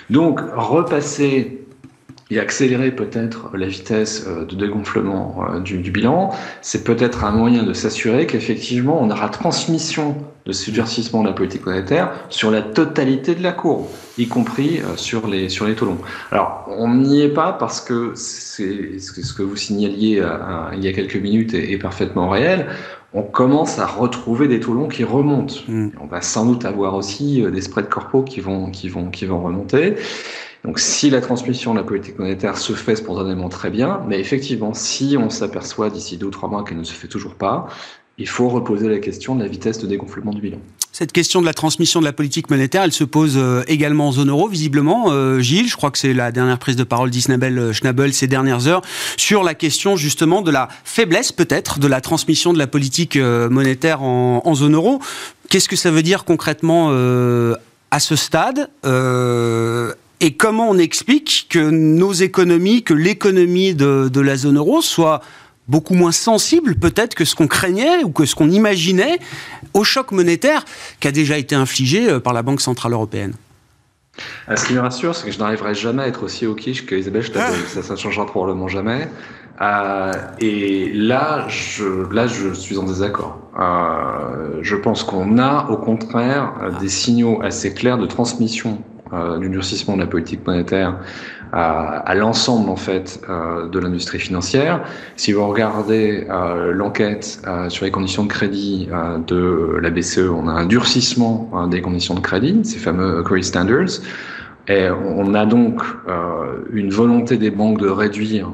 Donc, 0.10 0.42
repasser 0.56 1.64
et 2.32 2.40
accélérer 2.40 2.92
peut-être 2.92 3.50
la 3.58 3.66
vitesse 3.66 4.26
euh, 4.28 4.46
de 4.46 4.56
dégonflement 4.56 5.44
euh, 5.52 5.60
du, 5.60 5.92
bilan, 5.92 6.32
c'est 6.62 6.84
peut-être 6.84 7.24
un 7.24 7.32
moyen 7.32 7.64
de 7.64 7.74
s'assurer 7.74 8.28
qu'effectivement 8.28 9.02
on 9.02 9.10
aura 9.10 9.30
transmission 9.30 10.16
de 10.46 10.52
ce 10.52 10.70
durcissement 10.70 11.24
de 11.24 11.28
la 11.28 11.34
politique 11.34 11.66
monétaire 11.66 12.12
sur 12.30 12.52
la 12.52 12.62
totalité 12.62 13.34
de 13.34 13.42
la 13.42 13.52
courbe, 13.52 13.86
y 14.18 14.28
compris 14.28 14.80
euh, 14.80 14.96
sur 14.96 15.28
les 15.28 15.50
sur 15.50 15.66
les 15.66 15.74
taux 15.74 15.86
longs. 15.86 15.98
Alors 16.32 16.68
on 16.68 16.94
n'y 16.94 17.22
est 17.22 17.34
pas 17.34 17.52
parce 17.52 17.82
que 17.82 18.12
c'est 18.16 19.00
ce 19.00 19.34
que 19.34 19.44
vous 19.44 19.56
signaliez 19.56 20.24
il 20.74 20.84
y 20.84 20.88
a 20.88 20.94
quelques 20.94 21.16
minutes 21.16 21.54
est, 21.54 21.78
parfaitement 21.78 22.30
réel. 22.30 22.68
On 23.12 23.24
commence 23.24 23.80
à 23.80 23.88
retrouver 23.88 24.48
des 24.48 24.60
taux 24.60 24.74
longs 24.74 24.88
qui 24.88 25.04
remontent. 25.04 25.56
Mm. 25.68 25.90
On 26.00 26.06
va 26.06 26.22
sans 26.22 26.46
doute 26.46 26.64
avoir 26.64 26.94
aussi 26.94 27.42
des 27.42 27.62
spreads 27.62 27.90
corpaux 27.90 28.22
qui 28.22 28.40
vont 28.40 28.70
qui 28.70 28.88
vont 28.88 29.10
qui 29.10 29.26
vont 29.26 29.42
remonter. 29.42 29.96
Donc 30.64 30.80
si 30.80 31.10
la 31.10 31.22
transmission 31.22 31.74
de 31.74 31.80
la 31.80 31.86
politique 31.86 32.20
monétaire 32.20 32.58
se 32.58 32.74
fait 32.74 32.96
spontanément 32.96 33.50
très 33.50 33.70
bien, 33.70 34.02
mais 34.08 34.20
effectivement, 34.20 34.74
si 34.74 35.16
on 35.18 35.30
s'aperçoit 35.30 35.90
d'ici 35.90 36.18
deux 36.18 36.28
ou 36.28 36.32
trois 36.32 36.50
mois 36.50 36.64
qu'elle 36.64 36.78
ne 36.78 36.84
se 36.84 36.94
fait 36.94 37.08
toujours 37.08 37.36
pas, 37.36 37.68
il 38.18 38.28
faut 38.28 38.50
reposer 38.50 38.90
la 38.90 39.00
question 39.00 39.36
de 39.36 39.42
la 39.42 39.48
vitesse 39.48 39.80
de 39.80 39.88
dégonflement 39.88 40.34
du 40.34 40.42
bilan. 40.42 40.58
Cette 40.92 41.14
question 41.14 41.40
de 41.40 41.46
la 41.46 41.54
transmission 41.54 42.02
de 42.02 42.06
la 42.06 42.12
politique 42.12 42.50
monétaire, 42.50 42.84
elle 42.84 42.92
se 42.92 43.06
pose 43.06 43.36
euh, 43.38 43.64
également 43.68 44.10
en 44.10 44.12
zone 44.12 44.30
euro, 44.30 44.50
visiblement. 44.50 45.06
Euh, 45.12 45.40
Gilles, 45.40 45.70
je 45.70 45.78
crois 45.78 45.92
que 45.92 45.98
c'est 45.98 46.14
la 46.14 46.32
dernière 46.34 46.60
prise 46.60 46.76
de 46.76 46.84
parole 46.84 47.10
d'Isnabel 47.10 47.58
euh, 47.58 47.74
Schnabel 47.74 48.14
ces 48.14 48.28
dernières 48.28 48.68
heures, 48.68 48.82
sur 49.16 49.44
la 49.44 49.54
question 49.54 49.96
justement 49.96 50.42
de 50.42 50.52
la 50.52 50.68
faiblesse 50.84 51.32
peut-être 51.32 51.80
de 51.80 51.88
la 51.88 52.02
transmission 52.02 52.52
de 52.52 52.58
la 52.58 52.68
politique 52.68 53.18
monétaire 53.18 54.02
en, 54.04 54.42
en 54.44 54.56
zone 54.56 54.76
euro. 54.76 55.00
Qu'est-ce 55.50 55.70
que 55.70 55.78
ça 55.78 55.90
veut 55.90 56.04
dire 56.04 56.26
concrètement 56.26 56.90
à 57.92 58.00
ce 58.00 58.16
stade 58.16 58.70
et 60.20 60.34
comment 60.34 60.70
on 60.70 60.78
explique 60.78 61.48
que 61.50 61.60
nos 61.60 62.14
économies, 62.14 62.84
que 62.84 62.94
l'économie 62.94 63.74
de, 63.74 64.20
la 64.20 64.36
zone 64.36 64.58
euro 64.58 64.82
soit 64.82 65.22
beaucoup 65.68 65.94
moins 65.94 66.12
sensible 66.12 66.76
peut-être 66.76 67.14
que 67.16 67.26
ce 67.26 67.36
qu'on 67.36 67.48
craignait 67.48 68.04
ou 68.04 68.10
que 68.10 68.26
ce 68.26 68.36
qu'on 68.36 68.50
imaginait 68.50 69.20
au 69.74 69.84
choc 69.84 70.12
monétaire 70.12 70.66
qui 71.00 71.08
a 71.08 71.12
déjà 71.12 71.38
été 71.38 71.56
infligé 71.56 72.10
euh, 72.10 72.20
par 72.20 72.34
la 72.34 72.42
Banque 72.42 72.60
Centrale 72.60 72.94
Européenne? 72.94 73.34
Ah, 74.48 74.58
Ce 74.58 74.66
qui 74.66 74.74
me 74.74 74.80
rassure, 74.80 75.16
c'est 75.16 75.28
que 75.28 75.32
je 75.32 75.40
n'arriverai 75.40 75.76
jamais 75.76 76.04
à 76.04 76.08
être 76.08 76.24
aussi 76.24 76.48
au 76.48 76.56
quiche 76.56 76.86
que 76.86 76.96
Isabelle, 76.96 77.24
ah. 77.36 77.52
ça, 77.68 77.84
ça 77.84 77.94
ne 77.94 78.00
changera 78.00 78.26
probablement 78.26 78.68
jamais. 78.68 79.08
Euh, 79.62 80.12
et 80.40 80.92
là 80.94 81.46
je, 81.50 82.12
là, 82.12 82.28
je 82.28 82.54
suis 82.54 82.78
en 82.78 82.84
désaccord. 82.84 83.40
Euh, 83.60 84.60
je 84.62 84.76
pense 84.76 85.04
qu'on 85.04 85.38
a, 85.38 85.68
au 85.70 85.78
contraire, 85.78 86.54
des 86.80 86.90
signaux 86.90 87.42
assez 87.44 87.74
clairs 87.74 87.98
de 87.98 88.06
transmission 88.06 88.82
euh, 89.14 89.38
du 89.40 89.50
durcissement 89.50 89.96
de 89.96 90.02
la 90.02 90.08
politique 90.08 90.46
monétaire 90.46 91.00
à, 91.52 92.14
l'ensemble 92.16 92.70
en 92.70 92.76
fait 92.76 93.22
euh, 93.30 93.68
de 93.68 93.80
l'industrie 93.80 94.20
financière. 94.20 94.84
Si 95.16 95.32
vous 95.32 95.48
regardez 95.48 96.28
euh, 96.30 96.72
l'enquête 96.74 97.42
euh, 97.48 97.70
sur 97.70 97.86
les 97.86 97.92
conditions 97.92 98.24
de 98.24 98.30
crédit 98.30 98.90
de 99.28 99.78
la 99.82 99.90
BCE, 99.90 100.30
on 100.30 100.48
a 100.48 100.52
un 100.52 100.66
durcissement 100.66 101.68
des 101.68 101.82
conditions 101.82 102.16
de 102.16 102.20
crédit, 102.20 102.60
ces 102.64 102.78
fameux 102.78 103.24
credit 103.24 103.44
standards. 103.44 104.02
Et 104.68 104.88
on 104.90 105.34
a 105.34 105.48
donc 105.48 105.82
une 106.72 106.92
volonté 106.92 107.38
des 107.38 107.50
banques 107.50 107.80
de 107.80 107.90
réduire 107.90 108.52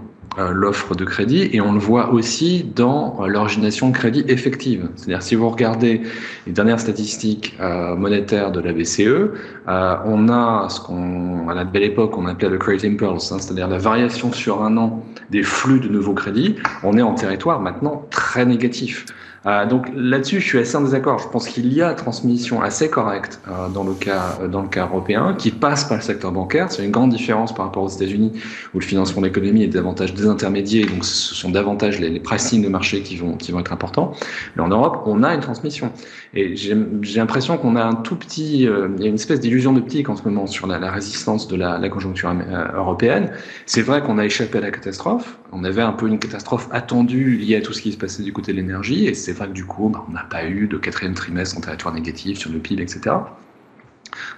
l'offre 0.51 0.95
de 0.95 1.05
crédit 1.05 1.49
et 1.53 1.61
on 1.61 1.73
le 1.73 1.79
voit 1.79 2.11
aussi 2.11 2.63
dans 2.63 3.17
euh, 3.19 3.27
l'origination 3.27 3.89
de 3.89 3.93
crédit 3.95 4.23
effective. 4.27 4.89
C'est-à-dire 4.95 5.23
si 5.23 5.35
vous 5.35 5.49
regardez 5.49 6.01
les 6.45 6.53
dernières 6.53 6.79
statistiques 6.79 7.55
euh, 7.59 7.95
monétaires 7.95 8.51
de 8.51 8.59
la 8.59 8.73
BCE, 8.73 9.31
on 9.67 10.29
a 10.29 10.67
ce 10.69 10.79
qu'on 10.79 11.49
à 11.49 11.55
la 11.55 11.63
belle 11.63 11.83
époque 11.83 12.17
on 12.17 12.25
appelait 12.27 12.49
le 12.49 12.57
credit 12.57 12.87
impulse, 12.87 13.31
hein, 13.31 13.37
c'est-à-dire 13.39 13.67
la 13.67 13.77
variation 13.77 14.31
sur 14.31 14.63
un 14.63 14.77
an 14.77 15.03
des 15.31 15.43
flux 15.43 15.79
de 15.79 15.87
nouveaux 15.87 16.13
crédits. 16.13 16.55
On 16.83 16.97
est 16.97 17.01
en 17.01 17.13
territoire 17.13 17.61
maintenant 17.61 18.05
très 18.09 18.45
négatif. 18.45 19.05
Euh, 19.47 19.65
donc 19.67 19.87
là-dessus, 19.95 20.39
je 20.39 20.47
suis 20.47 20.57
assez 20.59 20.75
en 20.75 20.81
désaccord. 20.81 21.19
Je 21.19 21.27
pense 21.27 21.47
qu'il 21.47 21.71
y 21.71 21.81
a 21.81 21.93
transmission 21.93 22.61
assez 22.61 22.89
correcte 22.89 23.39
euh, 23.47 23.69
dans 23.69 23.83
le 23.83 23.93
cas 23.93 24.37
euh, 24.41 24.47
dans 24.47 24.61
le 24.61 24.67
cas 24.67 24.85
européen 24.85 25.35
qui 25.37 25.51
passe 25.51 25.85
par 25.85 25.97
le 25.97 26.03
secteur 26.03 26.31
bancaire. 26.31 26.71
C'est 26.71 26.83
une 26.83 26.91
grande 26.91 27.11
différence 27.11 27.53
par 27.53 27.65
rapport 27.65 27.83
aux 27.83 27.89
États-Unis 27.89 28.31
où 28.73 28.79
le 28.79 28.85
financement 28.85 29.21
de 29.21 29.27
l'économie 29.27 29.63
est 29.63 29.67
davantage 29.67 30.13
désintermédié, 30.13 30.85
donc 30.85 31.05
ce 31.05 31.35
sont 31.35 31.51
davantage 31.51 31.99
les, 31.99 32.09
les 32.09 32.19
pricing 32.19 32.63
de 32.63 32.69
marché 32.69 33.01
qui 33.01 33.17
vont 33.17 33.35
qui 33.37 33.51
vont 33.51 33.59
être 33.59 33.73
importants. 33.73 34.13
Mais 34.55 34.63
en 34.63 34.69
Europe, 34.69 35.03
on 35.05 35.21
a 35.21 35.33
une 35.33 35.41
transmission. 35.41 35.91
Et 36.33 36.55
j'ai 36.57 36.75
l'impression 37.15 37.57
qu'on 37.57 37.77
a 37.77 37.83
un 37.83 37.95
tout 37.95 38.17
petit, 38.17 38.63
il 38.63 39.01
y 39.01 39.05
a 39.05 39.07
une 39.07 39.15
espèce 39.15 39.39
d'illusion 39.39 39.71
d'optique 39.71 40.09
en 40.09 40.17
ce 40.17 40.23
moment 40.23 40.47
sur 40.47 40.67
la, 40.67 40.79
la 40.79 40.91
résistance 40.91 41.47
de 41.47 41.55
la, 41.55 41.77
la 41.77 41.87
conjoncture 41.87 42.33
européenne. 42.75 43.31
C'est 43.65 43.81
vrai 43.81 44.01
qu'on 44.01 44.17
a 44.17 44.25
échappé 44.25 44.57
à 44.57 44.61
la 44.61 44.71
catastrophe. 44.71 45.37
On 45.53 45.63
avait 45.63 45.81
un 45.81 45.93
peu 45.93 46.07
une 46.07 46.19
catastrophe 46.19 46.67
attendue 46.71 47.37
liée 47.37 47.55
à 47.55 47.61
tout 47.61 47.71
ce 47.71 47.81
qui 47.81 47.93
se 47.93 47.97
passait 47.97 48.23
du 48.23 48.33
côté 48.33 48.51
de 48.51 48.57
l'énergie, 48.57 49.05
et 49.05 49.13
c'est 49.13 49.34
vrai 49.35 49.47
que 49.47 49.53
du 49.53 49.65
coup, 49.65 49.89
bah, 49.89 50.05
on 50.07 50.11
n'a 50.11 50.23
pas 50.23 50.45
eu 50.45 50.67
de 50.67 50.77
quatrième 50.77 51.13
trimestre 51.13 51.57
en 51.57 51.61
territoire 51.61 51.93
négatif 51.93 52.37
sur 52.37 52.51
le 52.51 52.59
PIB, 52.59 52.81
etc. 52.81 53.15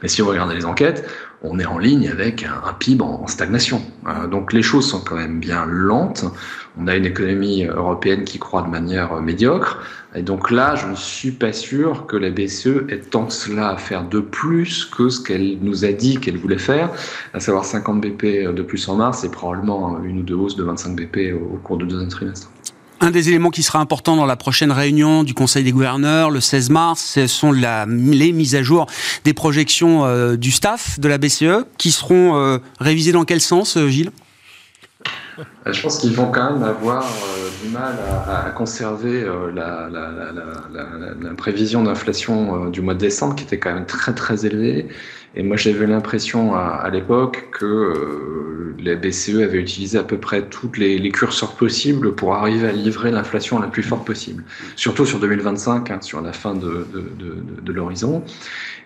Mais 0.01 0.07
si 0.07 0.21
vous 0.21 0.29
regardez 0.29 0.55
les 0.55 0.65
enquêtes, 0.65 1.07
on 1.43 1.59
est 1.59 1.65
en 1.65 1.77
ligne 1.77 2.09
avec 2.09 2.43
un, 2.43 2.73
PIB 2.73 3.03
en, 3.03 3.27
stagnation. 3.27 3.81
Euh, 4.07 4.27
donc 4.27 4.53
les 4.53 4.61
choses 4.61 4.89
sont 4.89 5.01
quand 5.01 5.15
même 5.15 5.39
bien 5.39 5.65
lentes. 5.65 6.25
On 6.79 6.87
a 6.87 6.95
une 6.95 7.05
économie 7.05 7.63
européenne 7.63 8.23
qui 8.23 8.39
croît 8.39 8.63
de 8.63 8.69
manière 8.69 9.21
médiocre. 9.21 9.83
Et 10.15 10.21
donc 10.21 10.49
là, 10.49 10.75
je 10.75 10.87
ne 10.87 10.95
suis 10.95 11.31
pas 11.31 11.53
sûr 11.53 12.07
que 12.07 12.17
la 12.17 12.29
BCE 12.29 12.89
ait 12.89 12.99
tant 12.99 13.25
que 13.25 13.33
cela 13.33 13.69
à 13.69 13.77
faire 13.77 14.07
de 14.07 14.19
plus 14.19 14.85
que 14.85 15.09
ce 15.09 15.21
qu'elle 15.21 15.59
nous 15.61 15.85
a 15.85 15.91
dit 15.91 16.19
qu'elle 16.19 16.37
voulait 16.37 16.57
faire, 16.57 16.89
à 17.33 17.39
savoir 17.39 17.65
50 17.65 18.01
BP 18.01 18.53
de 18.53 18.61
plus 18.61 18.87
en 18.89 18.95
mars 18.95 19.23
et 19.23 19.29
probablement 19.29 19.99
une 20.03 20.19
ou 20.19 20.23
deux 20.23 20.35
hausses 20.35 20.55
de 20.55 20.63
25 20.63 20.95
BP 20.95 21.33
au 21.33 21.57
cours 21.57 21.77
du 21.77 21.85
deuxième 21.85 22.09
trimestre. 22.09 22.49
Un 22.99 23.11
des 23.11 23.29
éléments 23.29 23.51
qui 23.51 23.61
sera 23.61 23.79
important 23.79 24.15
dans 24.15 24.25
la 24.25 24.35
prochaine 24.35 24.71
réunion 24.71 25.23
du 25.23 25.35
Conseil 25.35 25.63
des 25.63 25.71
gouverneurs 25.71 26.31
le 26.31 26.41
16 26.41 26.71
mars, 26.71 27.01
ce 27.13 27.27
sont 27.27 27.51
les 27.51 28.31
mises 28.31 28.55
à 28.55 28.63
jour 28.63 28.87
des 29.23 29.33
projections 29.33 30.05
euh, 30.05 30.35
du 30.35 30.51
staff 30.51 30.99
de 30.99 31.07
la 31.07 31.19
BCE 31.19 31.65
qui 31.77 31.91
seront 31.91 32.35
euh, 32.35 32.57
révisées 32.79 33.11
dans 33.11 33.23
quel 33.23 33.39
sens, 33.39 33.77
euh, 33.77 33.87
Gilles? 33.87 34.09
Je 35.67 35.81
pense 35.81 35.99
qu'ils 35.99 36.13
vont 36.13 36.31
quand 36.31 36.53
même 36.53 36.63
avoir 36.63 37.05
du 37.63 37.69
mal 37.69 37.95
à, 38.27 38.49
conserver 38.49 39.23
la, 39.53 39.87
prévision 41.37 41.83
d'inflation 41.83 42.69
du 42.69 42.81
mois 42.81 42.95
de 42.95 42.99
décembre 42.99 43.35
qui 43.35 43.43
était 43.43 43.59
quand 43.59 43.71
même 43.71 43.85
très 43.85 44.15
très 44.15 44.47
élevée. 44.47 44.87
Et 45.37 45.43
moi 45.43 45.55
j'avais 45.55 45.85
l'impression 45.85 46.55
à, 46.55 46.89
l'époque 46.91 47.49
que 47.51 48.73
la 48.79 48.95
BCE 48.95 49.35
avait 49.43 49.59
utilisé 49.59 49.99
à 49.99 50.03
peu 50.03 50.17
près 50.17 50.41
toutes 50.41 50.79
les, 50.79 51.11
curseurs 51.11 51.53
possibles 51.53 52.15
pour 52.15 52.33
arriver 52.33 52.67
à 52.67 52.71
livrer 52.71 53.11
l'inflation 53.11 53.59
la 53.59 53.67
plus 53.67 53.83
forte 53.83 54.03
possible, 54.03 54.43
surtout 54.75 55.05
sur 55.05 55.19
2025, 55.19 55.91
hein, 55.91 55.99
sur 56.01 56.21
la 56.21 56.33
fin 56.33 56.55
de, 56.55 56.87
de, 57.61 57.71
l'horizon. 57.71 58.23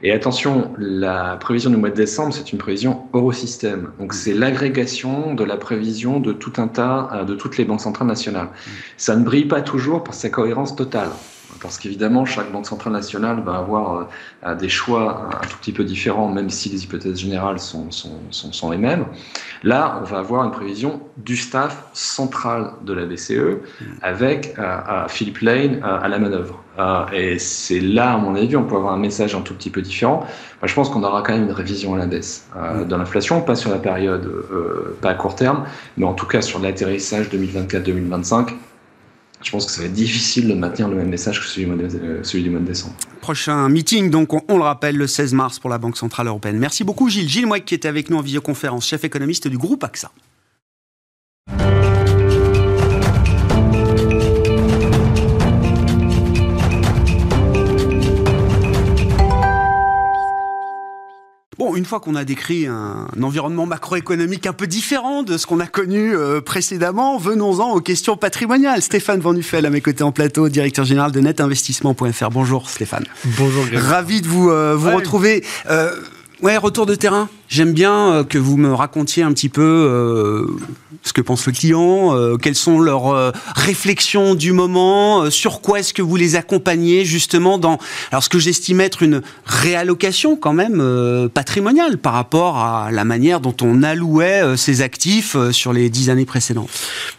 Et 0.03 0.11
attention, 0.11 0.73
la 0.77 1.37
prévision 1.37 1.69
du 1.69 1.77
mois 1.77 1.89
de 1.89 1.95
décembre, 1.95 2.33
c'est 2.33 2.51
une 2.51 2.57
prévision 2.57 3.03
eurosystème. 3.13 3.91
Donc 3.99 4.13
c'est 4.13 4.33
l'agrégation 4.33 5.33
de 5.33 5.45
la 5.45 5.55
prévision 5.55 6.19
de 6.19 6.33
tout 6.33 6.53
un 6.57 6.67
tas, 6.67 7.09
euh, 7.13 7.23
de 7.23 7.33
toutes 7.33 7.57
les 7.57 7.63
banques 7.63 7.81
centrales 7.81 8.09
nationales. 8.09 8.49
Ça 8.97 9.15
ne 9.15 9.23
brille 9.23 9.45
pas 9.45 9.61
toujours 9.61 10.03
par 10.03 10.13
sa 10.13 10.29
cohérence 10.29 10.75
totale 10.75 11.11
parce 11.61 11.77
qu'évidemment, 11.77 12.25
chaque 12.25 12.51
banque 12.51 12.65
centrale 12.65 12.93
nationale 12.93 13.41
va 13.41 13.57
avoir 13.57 14.07
euh, 14.45 14.55
des 14.55 14.69
choix 14.69 15.29
un 15.41 15.47
tout 15.47 15.57
petit 15.57 15.71
peu 15.71 15.83
différents, 15.83 16.27
même 16.27 16.49
si 16.49 16.69
les 16.69 16.83
hypothèses 16.83 17.19
générales 17.19 17.59
sont, 17.59 17.91
sont, 17.91 18.19
sont, 18.31 18.51
sont, 18.51 18.71
les 18.71 18.77
mêmes. 18.77 19.05
Là, 19.63 19.99
on 20.01 20.05
va 20.05 20.19
avoir 20.19 20.43
une 20.43 20.51
prévision 20.51 21.01
du 21.17 21.37
staff 21.37 21.85
central 21.93 22.73
de 22.83 22.93
la 22.93 23.05
BCE 23.05 23.59
avec 24.01 24.55
euh, 24.57 25.07
Philippe 25.07 25.39
Lane 25.39 25.81
euh, 25.83 25.99
à 26.01 26.07
la 26.07 26.19
manœuvre. 26.19 26.63
Euh, 26.79 27.05
et 27.13 27.39
c'est 27.39 27.79
là, 27.79 28.13
à 28.13 28.17
mon 28.17 28.35
avis, 28.35 28.55
on 28.55 28.63
peut 28.63 28.75
avoir 28.75 28.93
un 28.93 28.99
message 28.99 29.35
un 29.35 29.41
tout 29.41 29.53
petit 29.53 29.69
peu 29.69 29.81
différent. 29.81 30.25
je 30.63 30.73
pense 30.73 30.89
qu'on 30.89 31.03
aura 31.03 31.21
quand 31.21 31.33
même 31.33 31.43
une 31.43 31.51
révision 31.51 31.93
à 31.95 31.97
la 31.97 32.07
baisse 32.07 32.47
euh, 32.55 32.85
de 32.85 32.95
l'inflation, 32.95 33.41
pas 33.41 33.55
sur 33.55 33.71
la 33.71 33.77
période, 33.77 34.27
pas 35.01 35.09
à 35.09 35.13
court 35.13 35.35
terme, 35.35 35.65
mais 35.97 36.05
en 36.05 36.13
tout 36.13 36.25
cas 36.25 36.41
sur 36.41 36.59
l'atterrissage 36.59 37.29
2024-2025 37.29 38.53
je 39.41 39.51
pense 39.51 39.65
que 39.65 39.71
ça 39.71 39.81
va 39.81 39.87
être 39.87 39.93
difficile 39.93 40.47
de 40.47 40.53
maintenir 40.53 40.87
le 40.87 40.95
même 40.95 41.09
message 41.09 41.39
que 41.39 41.45
celui, 41.45 41.69
euh, 41.69 42.21
du 42.41 42.49
mois 42.49 42.59
de 42.59 42.65
décembre. 42.65 42.95
Prochain 43.21 43.69
meeting, 43.69 44.09
donc 44.09 44.33
on, 44.33 44.57
le 44.57 44.63
rappelle, 44.63 44.95
le 44.95 45.07
16 45.07 45.33
mars 45.33 45.59
pour 45.59 45.69
la 45.69 45.77
Banque 45.77 45.97
Centrale 45.97 46.27
Européenne. 46.27 46.57
Merci 46.57 46.83
beaucoup 46.83 47.09
Gilles. 47.09 47.29
Gilles 47.29 47.47
Mouek 47.47 47.65
qui 47.65 47.75
était 47.75 47.87
avec 47.87 48.09
nous 48.09 48.17
en 48.17 48.21
visioconférence, 48.21 48.87
chef 48.87 49.03
économiste 49.03 49.47
du 49.47 49.57
groupe 49.57 49.83
AXA. 49.83 50.11
Une 61.75 61.85
fois 61.85 61.99
qu'on 61.99 62.15
a 62.15 62.23
décrit 62.23 62.67
un, 62.67 63.07
environnement 63.21 63.65
macroéconomique 63.65 64.47
un 64.47 64.53
peu 64.53 64.67
différent 64.67 65.23
de 65.23 65.37
ce 65.37 65.45
qu'on 65.45 65.59
a 65.59 65.67
connu 65.67 66.15
euh, 66.15 66.41
précédemment, 66.41 67.17
venons-en 67.17 67.71
aux 67.71 67.81
questions 67.81 68.17
patrimoniales. 68.17 68.81
Stéphane 68.81 69.19
Van 69.19 69.33
à 69.33 69.69
mes 69.69 69.81
côtés 69.81 70.03
en 70.03 70.11
plateau, 70.11 70.49
directeur 70.49 70.85
général 70.85 71.11
de 71.11 71.19
netinvestissement.fr. 71.19 72.29
Bonjour 72.31 72.69
Stéphane. 72.69 73.05
Bonjour. 73.37 73.65
Ravi 73.73 74.21
de 74.21 74.27
vous, 74.27 74.49
euh, 74.49 74.75
vous 74.75 74.91
retrouver. 74.91 75.43
Euh, 75.69 75.91
ouais, 76.41 76.57
retour 76.57 76.85
de 76.85 76.95
terrain 76.95 77.29
J'aime 77.51 77.73
bien 77.73 78.13
euh, 78.13 78.23
que 78.23 78.37
vous 78.37 78.55
me 78.55 78.73
racontiez 78.73 79.23
un 79.23 79.33
petit 79.33 79.49
peu 79.49 79.61
euh, 79.61 80.47
ce 81.03 81.11
que 81.11 81.19
pense 81.19 81.45
le 81.47 81.51
client, 81.51 82.15
euh, 82.15 82.37
quelles 82.37 82.55
sont 82.55 82.79
leurs 82.79 83.33
réflexions 83.57 84.35
du 84.35 84.53
moment, 84.53 85.29
sur 85.29 85.59
quoi 85.59 85.79
est-ce 85.79 85.93
que 85.93 86.01
vous 86.01 86.15
les 86.15 86.37
accompagnez 86.37 87.03
justement 87.03 87.57
dans 87.57 87.77
alors 88.11 88.23
ce 88.23 88.29
que 88.29 88.39
j'estime 88.39 88.79
être 88.79 89.03
une 89.03 89.21
réallocation 89.45 90.37
quand 90.37 90.53
même 90.53 91.29
patrimoniale 91.33 91.97
par 91.97 92.13
rapport 92.13 92.57
à 92.57 92.89
la 92.91 93.03
manière 93.03 93.41
dont 93.41 93.55
on 93.61 93.83
allouait 93.83 94.55
ces 94.55 94.81
actifs 94.81 95.35
sur 95.51 95.73
les 95.73 95.89
dix 95.89 96.09
années 96.09 96.25
précédentes. 96.25 96.69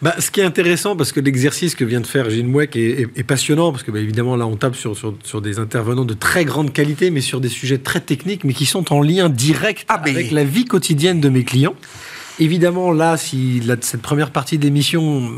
Bah, 0.01 0.15
ce 0.19 0.31
qui 0.31 0.41
est 0.41 0.45
intéressant 0.45 0.97
parce 0.97 1.13
que 1.13 1.21
l'exercice 1.21 1.75
que 1.75 1.85
vient 1.85 2.01
de 2.01 2.07
faire 2.07 2.31
Gilles 2.31 2.49
Mouek 2.49 2.77
est, 2.77 3.25
passionnant 3.25 3.73
parce 3.73 3.83
que 3.83 3.91
bah, 3.91 3.99
évidemment 3.99 4.37
là 4.37 4.47
on 4.47 4.57
tape 4.57 4.77
sur, 4.77 4.97
sur, 4.97 5.15
sur, 5.25 5.43
des 5.43 5.59
intervenants 5.59 6.05
de 6.05 6.15
très 6.15 6.45
grande 6.45 6.73
qualité 6.73 7.11
mais 7.11 7.21
sur 7.21 7.41
des 7.41 7.49
sujets 7.49 7.79
très 7.79 8.01
techniques 8.01 8.45
mais 8.45 8.55
qui 8.55 8.67
sont 8.67 8.93
en 8.93 9.03
lien 9.03 9.12
direct 9.29 9.85
ah, 9.89 9.95
avec 9.95 10.31
la 10.31 10.45
vie 10.45 10.65
quotidienne 10.65 11.21
de 11.21 11.29
mes 11.29 11.45
clients. 11.45 11.75
Évidemment, 12.39 12.93
là, 12.93 13.19
si 13.19 13.63
cette 13.83 14.01
première 14.01 14.31
partie 14.31 14.57
d'émission, 14.57 15.31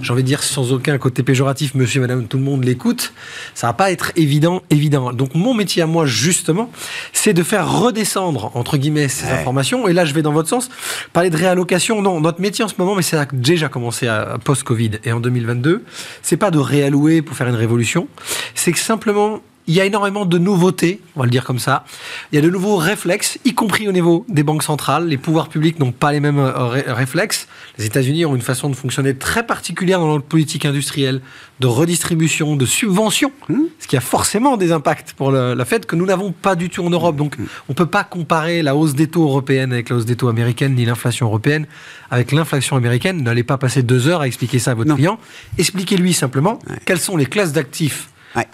j'ai 0.00 0.12
envie 0.12 0.22
de 0.22 0.28
dire 0.28 0.44
sans 0.44 0.72
aucun 0.72 0.96
côté 0.96 1.24
péjoratif, 1.24 1.74
monsieur, 1.74 2.00
madame, 2.00 2.28
tout 2.28 2.38
le 2.38 2.44
monde 2.44 2.64
l'écoute, 2.64 3.12
ça 3.54 3.66
va 3.66 3.72
pas 3.72 3.90
être 3.90 4.12
évident, 4.14 4.62
évident. 4.70 5.12
Donc, 5.12 5.34
mon 5.34 5.54
métier 5.54 5.82
à 5.82 5.86
moi, 5.86 6.06
justement, 6.06 6.70
c'est 7.12 7.34
de 7.34 7.42
faire 7.42 7.80
redescendre, 7.80 8.52
entre 8.54 8.76
guillemets, 8.76 9.08
ces 9.08 9.26
informations. 9.26 9.88
Et 9.88 9.92
là, 9.92 10.04
je 10.04 10.14
vais 10.14 10.22
dans 10.22 10.32
votre 10.32 10.48
sens. 10.48 10.70
Parler 11.12 11.30
de 11.30 11.36
réallocation, 11.36 12.00
non, 12.00 12.20
notre 12.20 12.40
métier 12.40 12.64
en 12.64 12.68
ce 12.68 12.74
moment, 12.78 12.94
mais 12.94 13.02
ça 13.02 13.22
a 13.22 13.26
déjà 13.32 13.68
commencé 13.68 14.06
à 14.06 14.38
post-Covid 14.42 14.92
et 15.04 15.12
en 15.12 15.20
2022, 15.20 15.84
c'est 16.22 16.36
pas 16.36 16.52
de 16.52 16.58
réallouer 16.58 17.22
pour 17.22 17.36
faire 17.36 17.48
une 17.48 17.56
révolution. 17.56 18.06
C'est 18.54 18.70
que 18.70 18.78
simplement, 18.78 19.42
il 19.66 19.74
y 19.74 19.80
a 19.80 19.84
énormément 19.84 20.24
de 20.24 20.38
nouveautés, 20.38 21.00
on 21.16 21.20
va 21.20 21.26
le 21.26 21.30
dire 21.30 21.44
comme 21.44 21.58
ça. 21.58 21.84
Il 22.30 22.36
y 22.36 22.38
a 22.38 22.42
de 22.42 22.50
nouveaux 22.50 22.76
réflexes, 22.76 23.38
y 23.44 23.54
compris 23.54 23.88
au 23.88 23.92
niveau 23.92 24.24
des 24.28 24.42
banques 24.42 24.62
centrales. 24.62 25.08
Les 25.08 25.16
pouvoirs 25.16 25.48
publics 25.48 25.78
n'ont 25.80 25.92
pas 25.92 26.12
les 26.12 26.20
mêmes 26.20 26.38
euh, 26.38 26.68
réflexes. 26.86 27.48
Les 27.78 27.86
États-Unis 27.86 28.24
ont 28.26 28.36
une 28.36 28.42
façon 28.42 28.70
de 28.70 28.76
fonctionner 28.76 29.16
très 29.16 29.44
particulière 29.44 29.98
dans 29.98 30.06
leur 30.06 30.22
politique 30.22 30.64
industrielle, 30.64 31.20
de 31.60 31.66
redistribution, 31.66 32.54
de 32.54 32.64
subvention, 32.66 33.32
mmh. 33.48 33.54
ce 33.80 33.88
qui 33.88 33.96
a 33.96 34.00
forcément 34.00 34.56
des 34.56 34.72
impacts 34.72 35.14
pour 35.14 35.30
la 35.32 35.64
fait 35.64 35.86
que 35.86 35.96
nous 35.96 36.06
n'avons 36.06 36.32
pas 36.32 36.54
du 36.54 36.70
tout 36.70 36.84
en 36.84 36.90
Europe. 36.90 37.16
Donc, 37.16 37.38
mmh. 37.38 37.44
on 37.68 37.72
ne 37.72 37.74
peut 37.74 37.86
pas 37.86 38.04
comparer 38.04 38.62
la 38.62 38.76
hausse 38.76 38.94
des 38.94 39.08
taux 39.08 39.24
européenne 39.24 39.72
avec 39.72 39.88
la 39.88 39.96
hausse 39.96 40.06
des 40.06 40.16
taux 40.16 40.28
américaine, 40.28 40.74
ni 40.74 40.84
l'inflation 40.84 41.26
européenne 41.26 41.66
avec 42.10 42.32
l'inflation 42.32 42.76
américaine. 42.76 43.22
N'allez 43.22 43.42
pas 43.42 43.58
passer 43.58 43.82
deux 43.82 44.06
heures 44.06 44.20
à 44.20 44.26
expliquer 44.26 44.58
ça 44.58 44.72
à 44.72 44.74
votre 44.74 44.94
client. 44.94 45.18
Expliquez-lui 45.58 46.12
simplement 46.12 46.58
quelles 46.84 47.00
sont 47.00 47.16
les 47.16 47.26
classes 47.26 47.52
d'actifs 47.52 48.08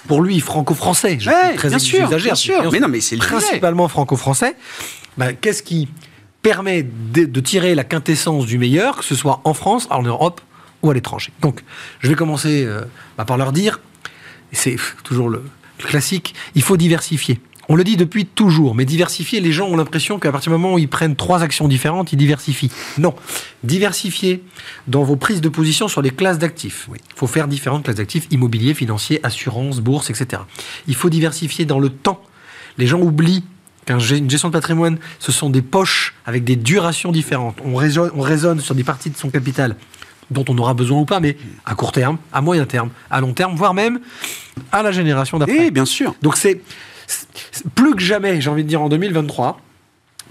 pour 0.07 0.23
lui, 0.23 0.41
franco-français, 0.41 1.19
je 1.19 1.31
très 1.57 1.69
bien 1.69 1.79
sûr, 1.79 2.09
bien 2.09 2.35
sûr. 2.35 2.71
Mais 2.73 2.81
non, 2.81 2.89
mais 2.89 3.01
c'est 3.01 3.17
principalement 3.17 3.89
franco-français. 3.89 4.55
Bah, 5.17 5.33
qu'est-ce 5.33 5.63
qui 5.63 5.89
permet 6.43 6.83
de, 6.83 7.41
tirer 7.41 7.75
la 7.75 7.85
quintessence 7.85 8.47
du 8.47 8.59
meilleur, 8.59 8.99
que 8.99 9.05
ce 9.05 9.15
soit 9.15 9.41
en 9.45 9.55
France, 9.55 9.87
en 9.91 10.03
Europe 10.03 10.41
ou 10.83 10.91
à 10.91 10.95
l'étranger? 10.95 11.33
Donc, 11.41 11.61
je 12.01 12.09
vais 12.09 12.15
commencer 12.15 12.65
euh, 12.65 12.83
bah, 13.19 13.25
par 13.25 13.37
leur 13.37 13.53
dire, 13.53 13.81
c'est 14.53 14.77
toujours 15.05 15.29
le 15.29 15.43
classique, 15.79 16.35
il 16.55 16.63
faut 16.63 16.77
diversifier. 16.77 17.41
On 17.73 17.75
le 17.75 17.85
dit 17.85 17.97
depuis 17.97 18.27
toujours, 18.27 18.75
mais 18.75 18.85
diversifier, 18.85 19.41
les 19.41 19.51
gens 19.51 19.67
ont 19.67 19.79
l'impression 19.79 20.19
qu'à 20.19 20.31
partir 20.31 20.53
du 20.53 20.59
moment 20.59 20.75
où 20.75 20.79
ils 20.79 20.91
prennent 20.91 21.17
trois 21.17 21.43
actions 21.43 21.69
différentes, 21.69 22.13
ils 22.13 22.19
diversifient. 22.19 22.71
Non. 22.99 23.15
Diversifier 23.65 24.45
dans 24.89 25.05
vos 25.05 25.17
prises 25.17 25.41
de 25.41 25.49
position 25.49 25.89
sur 25.89 26.03
les 26.03 26.11
classes 26.11 26.39
d'actifs. 26.39 26.91
Il 26.95 27.01
faut 27.17 27.27
faire 27.27 27.49
différentes 27.49 27.85
classes 27.85 27.97
d'actifs, 27.97 28.27
immobilier, 28.31 28.75
financier, 28.75 29.21
assurance, 29.23 29.81
bourse, 29.81 30.11
etc. 30.11 30.43
Il 30.87 30.95
faut 30.95 31.09
diversifier 31.09 31.65
dans 31.65 31.79
le 31.79 31.89
temps. 31.89 32.23
Les 32.77 32.87
gens 32.87 33.01
oublient 33.01 33.43
qu'une 33.87 34.01
gestion 34.01 34.49
de 34.49 34.53
patrimoine, 34.53 34.99
ce 35.19 35.33
sont 35.33 35.49
des 35.49 35.63
poches 35.63 36.13
avec 36.27 36.45
des 36.45 36.57
durations 36.57 37.11
différentes. 37.11 37.57
On 37.65 37.75
raisonne, 37.75 38.11
on 38.15 38.21
raisonne 38.21 38.61
sur 38.61 38.75
des 38.75 38.85
parties 38.85 39.09
de 39.09 39.17
son 39.17 39.31
capital 39.31 39.77
dont 40.31 40.45
on 40.51 40.59
aura 40.59 40.75
besoin 40.75 41.01
ou 41.01 41.07
pas, 41.07 41.21
mais 41.21 41.39
à 41.65 41.75
court 41.75 41.93
terme, 41.93 42.19
à 42.35 42.43
moyen 42.43 42.67
terme, 42.67 42.91
à 43.11 43.23
long 43.23 43.33
terme, 43.33 43.57
voire 43.57 43.73
même 43.73 43.99
à 44.73 44.83
la 44.83 44.93
génération 44.93 45.39
d'après. 45.39 45.69
Et 45.69 45.71
bien 45.71 45.87
sûr. 45.87 46.15
Donc 46.21 46.37
c'est 46.37 46.61
plus 47.75 47.95
que 47.95 48.03
jamais, 48.03 48.41
j'ai 48.41 48.51
envie 48.51 48.65
de 48.65 48.69
dire 48.69 48.83
en 48.83 48.89
2023, 48.89 49.61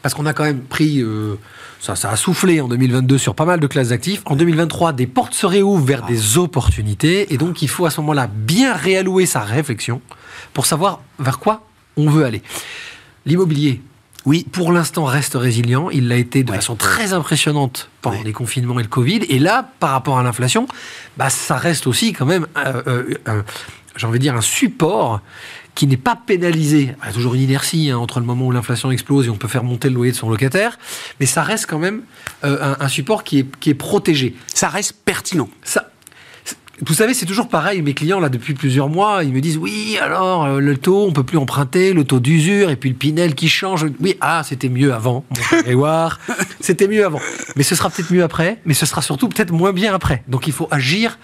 parce 0.01 0.13
qu'on 0.13 0.25
a 0.25 0.33
quand 0.33 0.43
même 0.43 0.61
pris, 0.61 1.01
euh, 1.01 1.35
ça, 1.79 1.95
ça 1.95 2.09
a 2.09 2.15
soufflé 2.15 2.61
en 2.61 2.67
2022 2.67 3.17
sur 3.17 3.35
pas 3.35 3.45
mal 3.45 3.59
de 3.59 3.67
classes 3.67 3.89
d'actifs. 3.89 4.21
En 4.25 4.35
2023, 4.35 4.93
des 4.93 5.07
portes 5.07 5.33
se 5.33 5.45
réouvrent 5.45 5.85
vers 5.85 6.05
des 6.05 6.37
opportunités, 6.37 7.33
et 7.33 7.37
donc 7.37 7.61
il 7.61 7.69
faut 7.69 7.85
à 7.85 7.89
ce 7.89 8.01
moment-là 8.01 8.27
bien 8.27 8.73
réallouer 8.73 9.25
sa 9.25 9.41
réflexion 9.41 10.01
pour 10.53 10.65
savoir 10.65 11.01
vers 11.19 11.39
quoi 11.39 11.63
on 11.97 12.09
veut 12.09 12.25
aller. 12.25 12.41
L'immobilier, 13.25 13.81
oui, 14.25 14.45
pour 14.51 14.71
l'instant 14.71 15.05
reste 15.05 15.33
résilient. 15.33 15.89
Il 15.89 16.07
l'a 16.07 16.15
été 16.15 16.43
de 16.43 16.51
façon 16.51 16.75
très 16.75 17.13
impressionnante 17.13 17.89
pendant 18.01 18.21
les 18.21 18.33
confinements 18.33 18.79
et 18.79 18.83
le 18.83 18.89
Covid. 18.89 19.21
Et 19.29 19.39
là, 19.39 19.71
par 19.79 19.91
rapport 19.91 20.19
à 20.19 20.23
l'inflation, 20.23 20.67
bah, 21.17 21.29
ça 21.29 21.55
reste 21.55 21.87
aussi 21.87 22.13
quand 22.13 22.27
même, 22.27 22.45
euh, 22.57 23.15
euh, 23.27 23.41
j'ai 23.95 24.07
envie 24.07 24.19
de 24.19 24.23
dire, 24.23 24.35
un 24.35 24.41
support 24.41 25.21
qui 25.75 25.87
n'est 25.87 25.97
pas 25.97 26.15
pénalisé. 26.15 26.95
Il 27.01 27.05
y 27.05 27.09
a 27.09 27.13
toujours 27.13 27.33
une 27.33 27.41
inertie 27.41 27.91
hein, 27.91 27.97
entre 27.97 28.19
le 28.19 28.25
moment 28.25 28.45
où 28.45 28.51
l'inflation 28.51 28.91
explose 28.91 29.27
et 29.27 29.29
on 29.29 29.37
peut 29.37 29.47
faire 29.47 29.63
monter 29.63 29.89
le 29.89 29.95
loyer 29.95 30.11
de 30.11 30.17
son 30.17 30.29
locataire, 30.29 30.77
mais 31.19 31.25
ça 31.25 31.43
reste 31.43 31.65
quand 31.65 31.79
même 31.79 32.01
euh, 32.43 32.75
un, 32.79 32.87
support 32.87 33.23
qui 33.23 33.39
est, 33.39 33.55
qui 33.57 33.69
est 33.69 33.75
protégé. 33.75 34.35
Ça 34.53 34.67
reste 34.67 34.93
pertinent. 35.05 35.49
Ça, 35.63 35.91
vous 36.83 36.95
savez, 36.95 37.13
c'est 37.13 37.27
toujours 37.27 37.47
pareil. 37.47 37.81
Mes 37.83 37.93
clients, 37.93 38.19
là, 38.19 38.29
depuis 38.29 38.55
plusieurs 38.55 38.89
mois, 38.89 39.23
ils 39.23 39.31
me 39.31 39.39
disent 39.39 39.57
Oui, 39.57 39.97
alors, 40.01 40.45
euh, 40.45 40.59
le 40.59 40.77
taux, 40.77 41.05
on 41.05 41.11
peut 41.11 41.23
plus 41.23 41.37
emprunter, 41.37 41.93
le 41.93 42.03
taux 42.03 42.19
d'usure, 42.19 42.71
et 42.71 42.75
puis 42.75 42.89
le 42.89 42.95
Pinel 42.95 43.35
qui 43.35 43.49
change. 43.49 43.85
Oui, 43.99 44.17
ah, 44.19 44.41
c'était 44.43 44.69
mieux 44.69 44.91
avant, 44.91 45.23
mon 45.29 46.09
C'était 46.59 46.87
mieux 46.87 47.05
avant. 47.05 47.21
Mais 47.55 47.63
ce 47.63 47.75
sera 47.75 47.89
peut-être 47.91 48.11
mieux 48.11 48.23
après, 48.23 48.59
mais 48.65 48.73
ce 48.73 48.87
sera 48.87 49.03
surtout 49.03 49.29
peut-être 49.29 49.51
moins 49.51 49.73
bien 49.73 49.93
après. 49.93 50.23
Donc, 50.27 50.47
il 50.47 50.53
faut 50.53 50.67
agir 50.71 51.19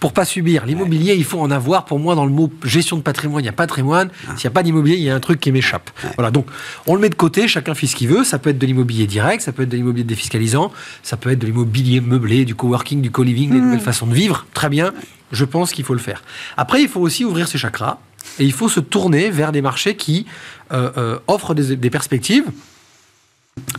pour 0.00 0.12
pas 0.12 0.24
subir. 0.24 0.66
L'immobilier, 0.66 1.14
il 1.14 1.24
faut 1.24 1.40
en 1.40 1.50
avoir. 1.50 1.84
Pour 1.84 1.98
moi, 1.98 2.14
dans 2.14 2.26
le 2.26 2.32
mot 2.32 2.50
gestion 2.64 2.96
de 2.96 3.02
patrimoine, 3.02 3.42
il 3.42 3.46
y 3.46 3.50
a 3.50 3.52
patrimoine. 3.52 4.10
Ah. 4.28 4.36
S'il 4.36 4.48
n'y 4.48 4.52
a 4.52 4.54
pas 4.54 4.62
d'immobilier, 4.62 4.96
il 4.96 5.02
y 5.02 5.10
a 5.10 5.14
un 5.14 5.20
truc 5.20 5.40
qui 5.40 5.52
m'échappe. 5.52 5.90
Voilà. 6.16 6.30
Donc, 6.30 6.46
on 6.86 6.94
le 6.94 7.00
met 7.00 7.08
de 7.08 7.14
côté. 7.14 7.48
Chacun 7.48 7.74
fait 7.74 7.86
ce 7.86 7.96
qu'il 7.96 8.08
veut. 8.08 8.24
Ça 8.24 8.38
peut 8.38 8.50
être 8.50 8.58
de 8.58 8.66
l'immobilier 8.66 9.06
direct, 9.06 9.42
ça 9.42 9.52
peut 9.52 9.62
être 9.62 9.68
de 9.68 9.76
l'immobilier 9.76 10.04
défiscalisant, 10.04 10.72
ça 11.02 11.16
peut 11.16 11.30
être 11.30 11.38
de 11.38 11.46
l'immobilier 11.46 12.00
meublé, 12.00 12.44
du 12.44 12.54
coworking, 12.54 13.00
du 13.00 13.10
co-living, 13.10 13.50
des 13.50 13.56
mmh. 13.56 13.64
nouvelles 13.64 13.80
façons 13.80 14.06
de 14.06 14.14
vivre. 14.14 14.46
Très 14.54 14.68
bien. 14.68 14.92
Je 15.32 15.44
pense 15.44 15.72
qu'il 15.72 15.84
faut 15.84 15.94
le 15.94 16.00
faire. 16.00 16.22
Après, 16.56 16.82
il 16.82 16.88
faut 16.88 17.00
aussi 17.00 17.24
ouvrir 17.24 17.48
ses 17.48 17.58
chakras 17.58 17.98
et 18.38 18.44
il 18.44 18.52
faut 18.52 18.68
se 18.68 18.80
tourner 18.80 19.30
vers 19.30 19.50
des 19.50 19.62
marchés 19.62 19.96
qui 19.96 20.26
euh, 20.72 20.90
euh, 20.96 21.18
offrent 21.26 21.54
des 21.54 21.90
perspectives 21.90 22.44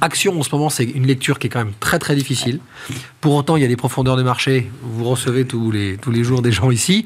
Action, 0.02 0.40
en 0.40 0.44
ce 0.44 0.54
moment, 0.54 0.70
c'est 0.70 0.84
une 0.84 1.08
lecture 1.08 1.40
qui 1.40 1.48
est 1.48 1.50
quand 1.50 1.64
même 1.64 1.74
très 1.80 2.00
très 2.00 2.16
difficile. 2.16 2.60
Pour 3.22 3.34
autant, 3.36 3.58
il 3.58 3.62
y 3.62 3.66
a 3.66 3.68
des 3.68 3.76
profondeurs 3.76 4.16
de 4.16 4.24
marché. 4.24 4.70
Vous 4.82 5.06
recevez 5.06 5.46
tous 5.46 5.72
les, 5.72 5.98
tous 5.98 6.12
les 6.12 6.24
jours 6.24 6.42
des 6.42 6.52
gens 6.52 6.72
ici. 6.72 7.06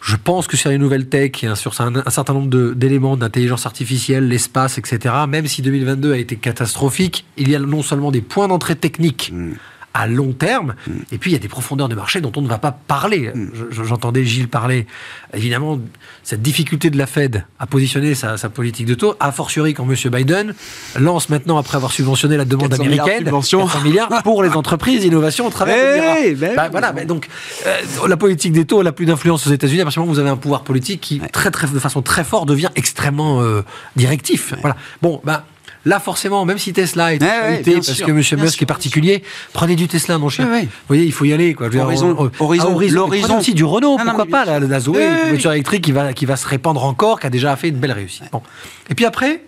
Je 0.00 0.16
pense 0.16 0.46
que 0.46 0.56
sur 0.56 0.70
les 0.70 0.78
nouvelles 0.78 1.08
tech, 1.08 1.44
sur 1.54 1.80
un, 1.80 2.10
certain 2.10 2.32
nombre 2.32 2.74
d'éléments 2.74 3.16
d'intelligence 3.16 3.66
artificielle, 3.66 4.28
l'espace, 4.28 4.78
etc., 4.78 5.14
même 5.28 5.46
si 5.46 5.60
2022 5.62 6.12
a 6.12 6.16
été 6.18 6.36
catastrophique, 6.36 7.24
il 7.36 7.50
y 7.50 7.56
a 7.56 7.58
non 7.58 7.82
seulement 7.82 8.10
des 8.10 8.20
points 8.20 8.48
d'entrée 8.48 8.76
techniques. 8.76 9.30
Mm 9.32 9.54
à 9.94 10.06
long 10.06 10.32
terme. 10.32 10.74
Mm. 10.86 10.92
Et 11.12 11.18
puis, 11.18 11.30
il 11.30 11.34
y 11.34 11.36
a 11.36 11.40
des 11.40 11.48
profondeurs 11.48 11.88
de 11.88 11.94
marché 11.94 12.20
dont 12.20 12.32
on 12.36 12.42
ne 12.42 12.48
va 12.48 12.58
pas 12.58 12.72
parler. 12.72 13.30
Mm. 13.34 13.50
J'entendais 13.70 14.24
Gilles 14.24 14.48
parler, 14.48 14.86
évidemment, 15.34 15.80
cette 16.22 16.42
difficulté 16.42 16.90
de 16.90 16.98
la 16.98 17.06
Fed 17.06 17.44
à 17.58 17.66
positionner 17.66 18.14
sa, 18.14 18.36
politique 18.48 18.86
de 18.86 18.94
taux, 18.94 19.14
a 19.20 19.32
fortiori 19.32 19.74
quand 19.74 19.88
M. 19.88 19.94
Biden 20.10 20.54
lance 20.98 21.28
maintenant, 21.28 21.58
après 21.58 21.76
avoir 21.76 21.92
subventionné 21.92 22.36
la 22.36 22.44
demande 22.44 22.72
américaine, 22.74 23.24
milliards, 23.24 23.82
milliards 23.82 24.22
pour 24.22 24.42
les 24.42 24.50
entreprises, 24.50 25.04
innovation 25.04 25.46
au 25.46 25.50
travers 25.50 26.16
hey, 26.16 26.34
ben 26.34 26.54
bah, 26.56 26.68
voilà, 26.70 26.92
donc, 27.04 27.28
euh, 27.66 28.08
la 28.08 28.16
politique 28.16 28.52
des 28.52 28.64
taux 28.64 28.86
a 28.86 28.92
plus 28.92 29.06
d'influence 29.06 29.46
aux 29.46 29.50
États-Unis 29.50 29.80
à 29.80 29.84
partir 29.84 30.00
du 30.00 30.04
moment 30.04 30.12
où 30.12 30.14
vous 30.14 30.20
avez 30.20 30.30
un 30.30 30.36
pouvoir 30.36 30.62
politique 30.62 31.00
qui, 31.00 31.20
très, 31.32 31.50
très, 31.50 31.66
de 31.66 31.78
façon 31.78 32.02
très 32.02 32.24
forte, 32.24 32.48
devient 32.48 32.70
extrêmement 32.76 33.42
euh, 33.42 33.62
directif. 33.96 34.54
Voilà. 34.60 34.76
Bon, 35.02 35.20
bah, 35.24 35.44
Là, 35.88 36.00
forcément, 36.00 36.44
même 36.44 36.58
si 36.58 36.74
Tesla 36.74 37.14
est 37.14 37.22
ouais, 37.22 37.62
parce 37.64 38.02
que 38.02 38.10
M. 38.10 38.42
Musk 38.42 38.60
est 38.60 38.66
particulier, 38.66 39.22
prenez 39.54 39.74
du 39.74 39.88
Tesla, 39.88 40.18
mon 40.18 40.28
cher. 40.28 40.46
Vous 40.46 40.68
voyez, 40.86 41.04
il 41.04 41.12
faut 41.12 41.24
y 41.24 41.32
aller. 41.32 41.54
Quoi. 41.54 41.74
horizon, 41.74 42.30
horizon, 42.38 42.76
horizon. 42.76 43.38
aussi 43.38 43.54
du 43.54 43.64
Renault, 43.64 43.96
pourquoi 43.96 44.26
pas, 44.26 44.44
la, 44.44 44.60
la 44.60 44.80
Zoé, 44.80 45.02
une 45.02 45.28
voiture 45.30 45.52
électrique 45.52 45.82
qui 45.82 45.92
va, 45.92 46.12
qui 46.12 46.26
va 46.26 46.36
se 46.36 46.46
répandre 46.46 46.84
encore, 46.84 47.20
qui 47.20 47.26
a 47.26 47.30
déjà 47.30 47.56
fait 47.56 47.70
une 47.70 47.78
belle 47.78 47.92
réussite. 47.92 48.24
Bon. 48.30 48.42
Et 48.90 48.94
puis 48.94 49.06
après, 49.06 49.40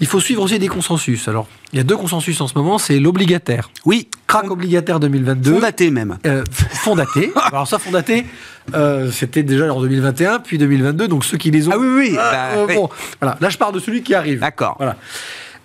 il 0.00 0.06
faut 0.06 0.20
suivre 0.20 0.42
aussi 0.42 0.58
des 0.58 0.68
consensus. 0.68 1.28
Alors, 1.28 1.46
il 1.72 1.76
y 1.76 1.80
a 1.80 1.84
deux 1.84 1.96
consensus 1.96 2.40
en 2.40 2.48
ce 2.48 2.54
moment, 2.56 2.78
c'est 2.78 2.98
l'obligataire. 2.98 3.70
Oui. 3.84 4.08
Crack 4.26 4.50
obligataire 4.50 5.00
2022. 5.00 5.54
Fondaté 5.54 5.90
même. 5.90 6.18
Euh, 6.26 6.44
fondaté. 6.50 7.32
Alors 7.52 7.66
ça, 7.66 7.78
fondaté, 7.78 8.26
euh, 8.74 9.10
c'était 9.10 9.42
déjà 9.42 9.72
en 9.72 9.80
2021, 9.80 10.40
puis 10.40 10.58
2022, 10.58 11.08
donc 11.08 11.24
ceux 11.24 11.38
qui 11.38 11.50
les 11.50 11.68
ont... 11.68 11.72
Ah 11.74 11.78
oui, 11.78 11.88
oui. 11.88 12.16
Ah, 12.18 12.30
bah, 12.32 12.60
euh, 12.60 12.74
bon, 12.74 12.90
voilà. 13.20 13.36
Là, 13.40 13.48
je 13.48 13.58
parle 13.58 13.74
de 13.74 13.80
celui 13.80 14.02
qui 14.02 14.14
arrive. 14.14 14.40
D'accord. 14.40 14.76
Voilà. 14.78 14.96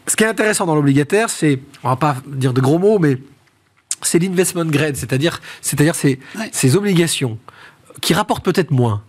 Ce 0.08 0.15
qui 0.15 0.24
est 0.24 0.28
intéressant 0.28 0.65
dans 0.65 0.76
l'obligataire, 0.76 1.30
c'est, 1.30 1.60
on 1.84 1.89
va 1.89 1.96
pas 1.96 2.18
dire 2.28 2.54
de 2.54 2.62
gros 2.62 2.78
mots, 2.80 3.00
mais 3.00 3.18
c'est 4.02 4.20
l'investment 4.20 4.65
grade, 4.65 4.96
c'est-à-dire, 4.96 5.41
c'est-à-dire 5.62 5.96
ces, 5.96 6.20
ces 6.52 6.76
obligations 6.76 7.38
qui 8.02 8.13
rapportent 8.13 8.46
peut-être 8.46 8.72
moins, 8.72 9.02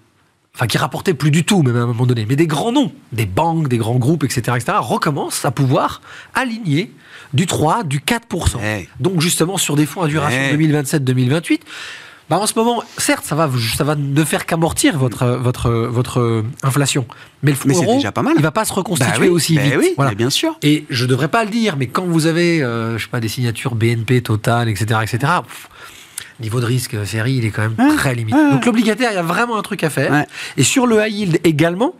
enfin 0.54 0.66
qui 0.66 0.78
rapportaient 0.78 1.12
plus 1.12 1.30
du 1.30 1.44
tout, 1.44 1.62
même 1.62 1.76
à 1.76 1.80
un 1.80 1.86
moment 1.86 2.06
donné, 2.06 2.24
mais 2.26 2.36
des 2.36 2.46
grands 2.46 2.72
noms, 2.72 2.92
des 3.12 3.26
banques, 3.26 3.68
des 3.68 3.76
grands 3.78 3.96
groupes, 3.96 4.24
etc., 4.24 4.40
etc., 4.56 4.78
recommencent 4.80 5.44
à 5.44 5.50
pouvoir 5.50 6.00
aligner 6.34 6.90
du 7.34 7.46
3, 7.46 7.82
du 7.84 7.98
4%. 8.00 8.56
Ouais. 8.56 8.88
Donc 9.00 9.20
justement 9.20 9.58
sur 9.58 9.76
des 9.76 9.84
fonds 9.84 10.02
à 10.02 10.08
duration 10.08 10.38
Ouais. 10.40 10.56
2027-2028. 10.56 11.60
Bah 12.28 12.38
en 12.38 12.46
ce 12.46 12.54
moment, 12.56 12.82
certes, 12.98 13.24
ça 13.24 13.36
va, 13.36 13.48
ça 13.76 13.84
va 13.84 13.94
ne 13.94 14.24
faire 14.24 14.46
qu'amortir 14.46 14.98
votre, 14.98 15.26
votre, 15.26 15.70
votre 15.70 16.42
inflation. 16.64 17.06
Mais 17.44 17.52
le 17.52 17.56
fonds 17.56 17.68
Mais 17.68 17.74
c'est 17.74 17.84
euro, 17.84 17.94
déjà 17.94 18.10
pas 18.10 18.22
mal. 18.22 18.34
il 18.36 18.42
va 18.42 18.50
pas 18.50 18.64
se 18.64 18.72
reconstituer 18.72 19.12
Bah 19.12 19.18
oui, 19.20 19.28
aussi 19.28 19.54
bah 19.54 19.62
vite. 19.62 19.74
oui, 19.78 19.92
Voilà. 19.96 20.12
bien 20.14 20.28
sûr. 20.30 20.58
Et 20.62 20.86
je 20.90 21.06
devrais 21.06 21.28
pas 21.28 21.44
le 21.44 21.50
dire, 21.50 21.76
mais 21.76 21.86
quand 21.86 22.04
vous 22.04 22.26
avez, 22.26 22.62
euh, 22.64 22.98
je 22.98 23.04
sais 23.04 23.10
pas, 23.10 23.20
des 23.20 23.28
signatures 23.28 23.76
BNP, 23.76 24.22
Total, 24.22 24.68
etc., 24.68 25.00
etc., 25.04 25.18
pff, 25.46 25.68
niveau 26.40 26.60
de 26.60 26.66
risque, 26.66 26.94
euh, 26.94 27.04
série, 27.04 27.34
il 27.34 27.44
est 27.44 27.50
quand 27.50 27.62
même 27.62 27.74
Ouais, 27.78 27.96
très 27.96 28.14
limité. 28.14 28.36
ouais, 28.38 28.50
Donc 28.52 28.66
l'obligataire, 28.66 29.10
il 29.12 29.14
y 29.14 29.18
a 29.18 29.22
vraiment 29.22 29.56
un 29.58 29.62
truc 29.62 29.82
à 29.84 29.90
faire. 29.90 30.10
Ouais. 30.12 30.26
Et 30.56 30.62
sur 30.62 30.86
le 30.86 30.96
high 31.06 31.12
yield 31.14 31.40
également, 31.44 31.94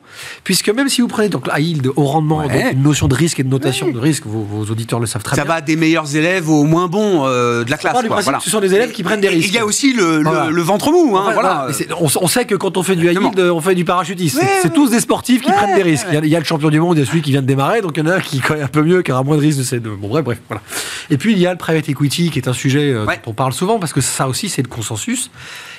puisque 0.44 0.68
même 0.68 0.88
si 0.88 1.01
vous 1.01 1.09
prenez 1.09 1.29
donc 1.29 1.46
le 1.46 1.53
high 1.59 1.66
yield 1.68 1.90
au 1.96 2.05
rendement, 2.05 2.38
Ouais. 2.44 2.62
donc 2.64 2.72
une 2.72 2.83
notion 2.83 3.09
de 3.09 3.14
risque 3.14 3.40
et 3.40 3.44
de 3.44 3.49
notation 3.49 3.90
de 3.90 3.99
risque, 3.99 4.25
vos, 4.27 4.42
vos 4.42 4.64
auditeurs 4.70 5.01
le 5.01 5.07
savent 5.07 5.22
très 5.22 5.37
Ça 5.37 5.44
bien. 5.44 5.55
va 5.55 5.61
des 5.61 5.77
meilleurs 5.77 6.14
élèves 6.16 6.49
aux 6.51 6.64
moins 6.64 6.87
bons 6.88 7.25
euh, 7.27 7.64
de 7.64 7.70
la 7.70 7.77
classe. 7.79 7.92
quoi, 7.92 8.03
principe 8.03 8.22
voilà. 8.25 8.38
que 8.38 8.44
ce 8.44 8.51
sont 8.51 8.61
des 8.61 8.75
élèves 8.75 8.92
qui 8.92 9.03
prennent 9.03 9.20
des 9.20 9.29
Et 9.29 9.31
risques. 9.31 9.49
Il 9.49 9.55
y 9.55 9.59
a 9.59 9.64
aussi 9.64 9.92
le, 9.94 10.18
le- 10.18 10.22
Voilà. 10.25 10.51
le 10.51 10.62
ventre 10.62 10.90
mou. 10.92 11.16
Hein, 11.16 11.22
Enfin, 11.25 11.33
voilà. 11.33 11.55
voilà. 11.55 11.70
Et 11.70 11.72
c'est- 11.72 11.88
On, 11.99 12.09
on 12.25 12.29
sait 12.29 12.44
que 12.44 12.55
quand 12.55 12.77
on 12.77 12.83
fait 12.83 12.96
du 12.96 13.11
high 13.11 13.18
yield, 13.20 13.40
on 13.40 13.61
fait 13.61 13.75
du 13.75 13.85
parachutisme. 13.85 14.38
Ouais, 14.40 14.46
C'est- 14.62 14.72
tous 14.72 14.90
des 14.90 15.01
sportifs 15.01 15.40
qui 15.42 15.49
Ouais, 15.51 15.57
prennent 15.57 15.77
des 15.77 15.83
risques. 15.83 16.07
Il, 16.11 16.14
y 16.14 16.18
a, 16.18 16.20
il 16.25 16.29
y 16.29 16.37
a 16.37 16.38
le 16.38 16.44
champion 16.44 16.68
du 16.70 16.79
monde, 16.81 16.96
il 16.96 17.01
y 17.01 17.03
a 17.03 17.07
celui 17.07 17.22
qui 17.22 17.31
vient 17.31 17.42
de 17.42 17.46
démarrer, 17.46 17.81
donc 17.81 17.92
il 17.96 18.01
y 18.05 18.07
en 18.07 18.11
a 18.11 18.16
un 18.16 18.20
qui 18.20 18.40
connaît 18.40 18.62
un 18.62 18.68
peu 18.68 18.83
mieux, 18.83 19.03
qui 19.03 19.12
aura 19.12 19.22
moins 19.22 19.37
de 19.37 19.40
risques 19.40 19.59
de 19.59 19.64
ces 19.64 19.81
deux. 19.81 19.94
Bon, 19.96 20.09
bref, 20.09 20.25
bref, 20.25 20.38
voilà. 20.49 20.62
Et 21.11 21.16
puis 21.18 21.33
il 21.33 21.38
y 21.38 21.46
a 21.46 21.53
le 21.53 21.59
private 21.59 21.88
equity, 21.88 22.31
qui 22.31 22.38
est 22.38 22.49
un 22.49 22.53
sujet 22.53 22.92
euh, 22.92 23.05
Ouais. 23.07 23.20
dont 23.25 23.31
on 23.31 23.35
parle 23.35 23.53
souvent, 23.53 23.79
parce 23.79 23.92
que 23.92 24.01
ça 24.01 24.26
aussi, 24.29 24.49
c'est 24.49 24.62
le 24.62 24.69
consensus. 24.69 25.31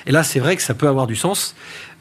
Et 0.05 0.11
là, 0.11 0.23
c'est 0.23 0.39
vrai 0.39 0.55
que 0.55 0.61
ça 0.61 0.73
peut 0.73 0.87
avoir 0.87 1.07
du 1.07 1.15
sens, 1.15 1.55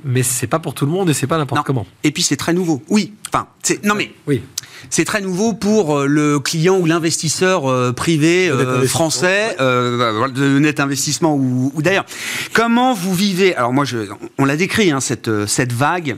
mais 0.04 0.22
c'est 0.22 0.46
pas 0.46 0.58
pour 0.58 0.74
tout 0.74 0.86
le 0.86 0.92
monde 0.92 1.10
et 1.10 1.14
c'est 1.14 1.26
pas 1.26 1.38
n'importe 1.38 1.66
comment. 1.66 1.86
Et 2.04 2.10
puis 2.12 2.22
c'est 2.22 2.36
très 2.36 2.52
nouveau. 2.52 2.82
Oui. 2.88 3.14
Enfin, 3.28 3.48
c'est 3.62 3.84
non 3.84 3.94
mais 3.94 4.12
Oui. 4.26 4.42
c'est 4.90 5.04
très 5.04 5.20
nouveau 5.20 5.52
pour 5.54 5.98
euh, 5.98 6.06
le 6.06 6.38
client 6.38 6.78
ou 6.78 6.86
l'investisseur 6.86 7.66
euh, 7.68 7.92
privé 7.92 8.48
euh, 8.48 8.86
français 8.86 9.56
euh, 9.60 10.28
de 10.28 10.58
net 10.58 10.78
investissement 10.80 11.34
ou, 11.34 11.72
ou 11.74 11.82
d'ailleurs. 11.82 12.06
Comment 12.52 12.94
vous 12.94 13.14
vivez? 13.14 13.54
Alors 13.56 13.72
moi, 13.72 13.84
je, 13.84 13.98
on 14.38 14.44
l'a 14.44 14.56
décrit 14.56 14.90
hein, 14.92 15.00
cette 15.00 15.46
cette 15.46 15.72
vague. 15.72 16.16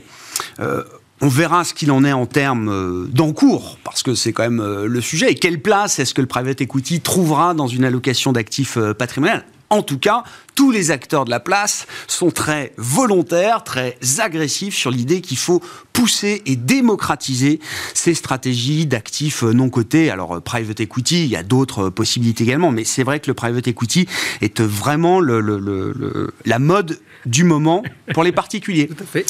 Euh, 0.59 0.83
on 1.21 1.27
verra 1.27 1.65
ce 1.65 1.73
qu'il 1.73 1.91
en 1.91 2.05
est 2.05 2.13
en 2.13 2.25
termes 2.25 3.09
d'encours, 3.11 3.77
parce 3.83 4.03
que 4.03 4.15
c'est 4.15 4.31
quand 4.31 4.43
même 4.49 4.85
le 4.85 5.01
sujet. 5.01 5.29
Et 5.31 5.35
quelle 5.35 5.61
place 5.61 5.99
est-ce 5.99 6.13
que 6.13 6.21
le 6.21 6.27
private 6.27 6.61
equity 6.61 7.01
trouvera 7.01 7.53
dans 7.53 7.67
une 7.67 7.83
allocation 7.83 8.31
d'actifs 8.31 8.77
patrimoniaux 8.97 9.41
En 9.69 9.83
tout 9.83 9.99
cas, 9.99 10.23
tous 10.55 10.71
les 10.71 10.91
acteurs 10.91 11.25
de 11.25 11.29
la 11.29 11.39
place 11.39 11.85
sont 12.07 12.31
très 12.31 12.73
volontaires, 12.77 13.63
très 13.63 13.97
agressifs 14.19 14.75
sur 14.75 14.89
l'idée 14.89 15.21
qu'il 15.21 15.37
faut 15.37 15.61
pousser 15.99 16.41
et 16.45 16.55
démocratiser 16.55 17.59
ces 17.93 18.13
stratégies 18.13 18.85
d'actifs 18.85 19.43
euh, 19.43 19.51
non 19.51 19.69
cotés. 19.69 20.09
Alors, 20.09 20.35
euh, 20.35 20.39
private 20.39 20.79
equity, 20.79 21.23
il 21.25 21.29
y 21.29 21.35
a 21.35 21.43
d'autres 21.43 21.87
euh, 21.87 21.91
possibilités 21.91 22.43
également, 22.45 22.71
mais 22.71 22.85
c'est 22.85 23.03
vrai 23.03 23.19
que 23.19 23.27
le 23.27 23.33
private 23.33 23.67
equity 23.67 24.07
est 24.41 24.61
vraiment 24.61 25.19
le- 25.19 25.41
le- 25.41 25.59
le- 25.59 25.93
le- 25.97 26.31
la 26.45 26.59
mode 26.59 26.99
du 27.25 27.43
moment 27.43 27.83
pour 28.13 28.23
les 28.23 28.31
particuliers. 28.31 28.87
Tout 28.95 29.03
à 29.03 29.05
fait. 29.05 29.25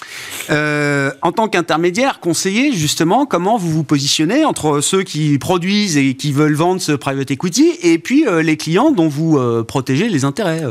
Euh, 0.52 1.12
en 1.24 1.32
tant 1.32 1.48
qu'intermédiaire, 1.48 2.20
conseiller, 2.20 2.72
justement, 2.72 3.26
comment 3.26 3.58
vous 3.58 3.72
vous 3.72 3.84
positionnez 3.84 4.46
entre 4.46 4.80
ceux 4.82 5.02
qui 5.02 5.40
produisent 5.40 5.98
et 5.98 6.14
qui 6.16 6.32
veulent 6.32 6.54
vendre 6.54 6.82
ce 6.82 6.92
private 6.92 7.32
equity 7.32 7.72
et 7.82 7.98
puis 7.98 8.28
euh, 8.28 8.44
les 8.44 8.58
clients 8.58 8.92
dont 8.92 9.08
vous 9.08 9.38
euh, 9.40 9.64
protégez 9.64 10.08
les 10.08 10.24
intérêts 10.24 10.62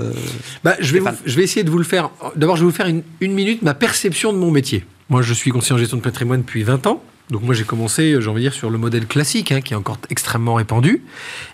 Bah, 0.63 0.77
je, 0.79 0.93
vais 0.93 1.01
vous- 1.01 1.09
je 1.27 1.35
vais 1.37 1.43
essayer 1.43 1.65
de 1.65 1.71
vous 1.71 1.79
le 1.79 1.85
faire. 1.85 2.11
D'abord, 2.37 2.57
je 2.57 2.63
vais 2.63 2.71
vous 2.71 2.77
faire 2.77 2.87
une, 2.87 3.03
une 3.21 3.33
minute 3.33 3.63
ma 3.63 3.75
perception 3.75 4.33
de 4.33 4.39
mon 4.39 4.51
métier. 4.53 4.85
Moi, 5.11 5.23
je 5.23 5.33
suis 5.33 5.51
conseiller 5.51 5.75
en 5.75 5.79
gestion 5.79 5.97
de 5.97 6.03
patrimoine 6.03 6.41
depuis 6.41 6.63
20 6.63 6.87
ans. 6.87 7.03
Donc 7.31 7.43
moi, 7.43 7.55
j'ai 7.55 7.65
commencé, 7.65 8.17
j'ai 8.21 8.29
envie 8.29 8.43
de 8.43 8.49
dire, 8.49 8.55
sur 8.55 8.71
le 8.71 8.79
modèle 8.79 9.07
classique, 9.07 9.53
hein, 9.53 9.61
qui 9.61 9.75
est 9.75 9.77
encore 9.77 9.99
extrêmement 10.09 10.55
répandu. 10.55 11.03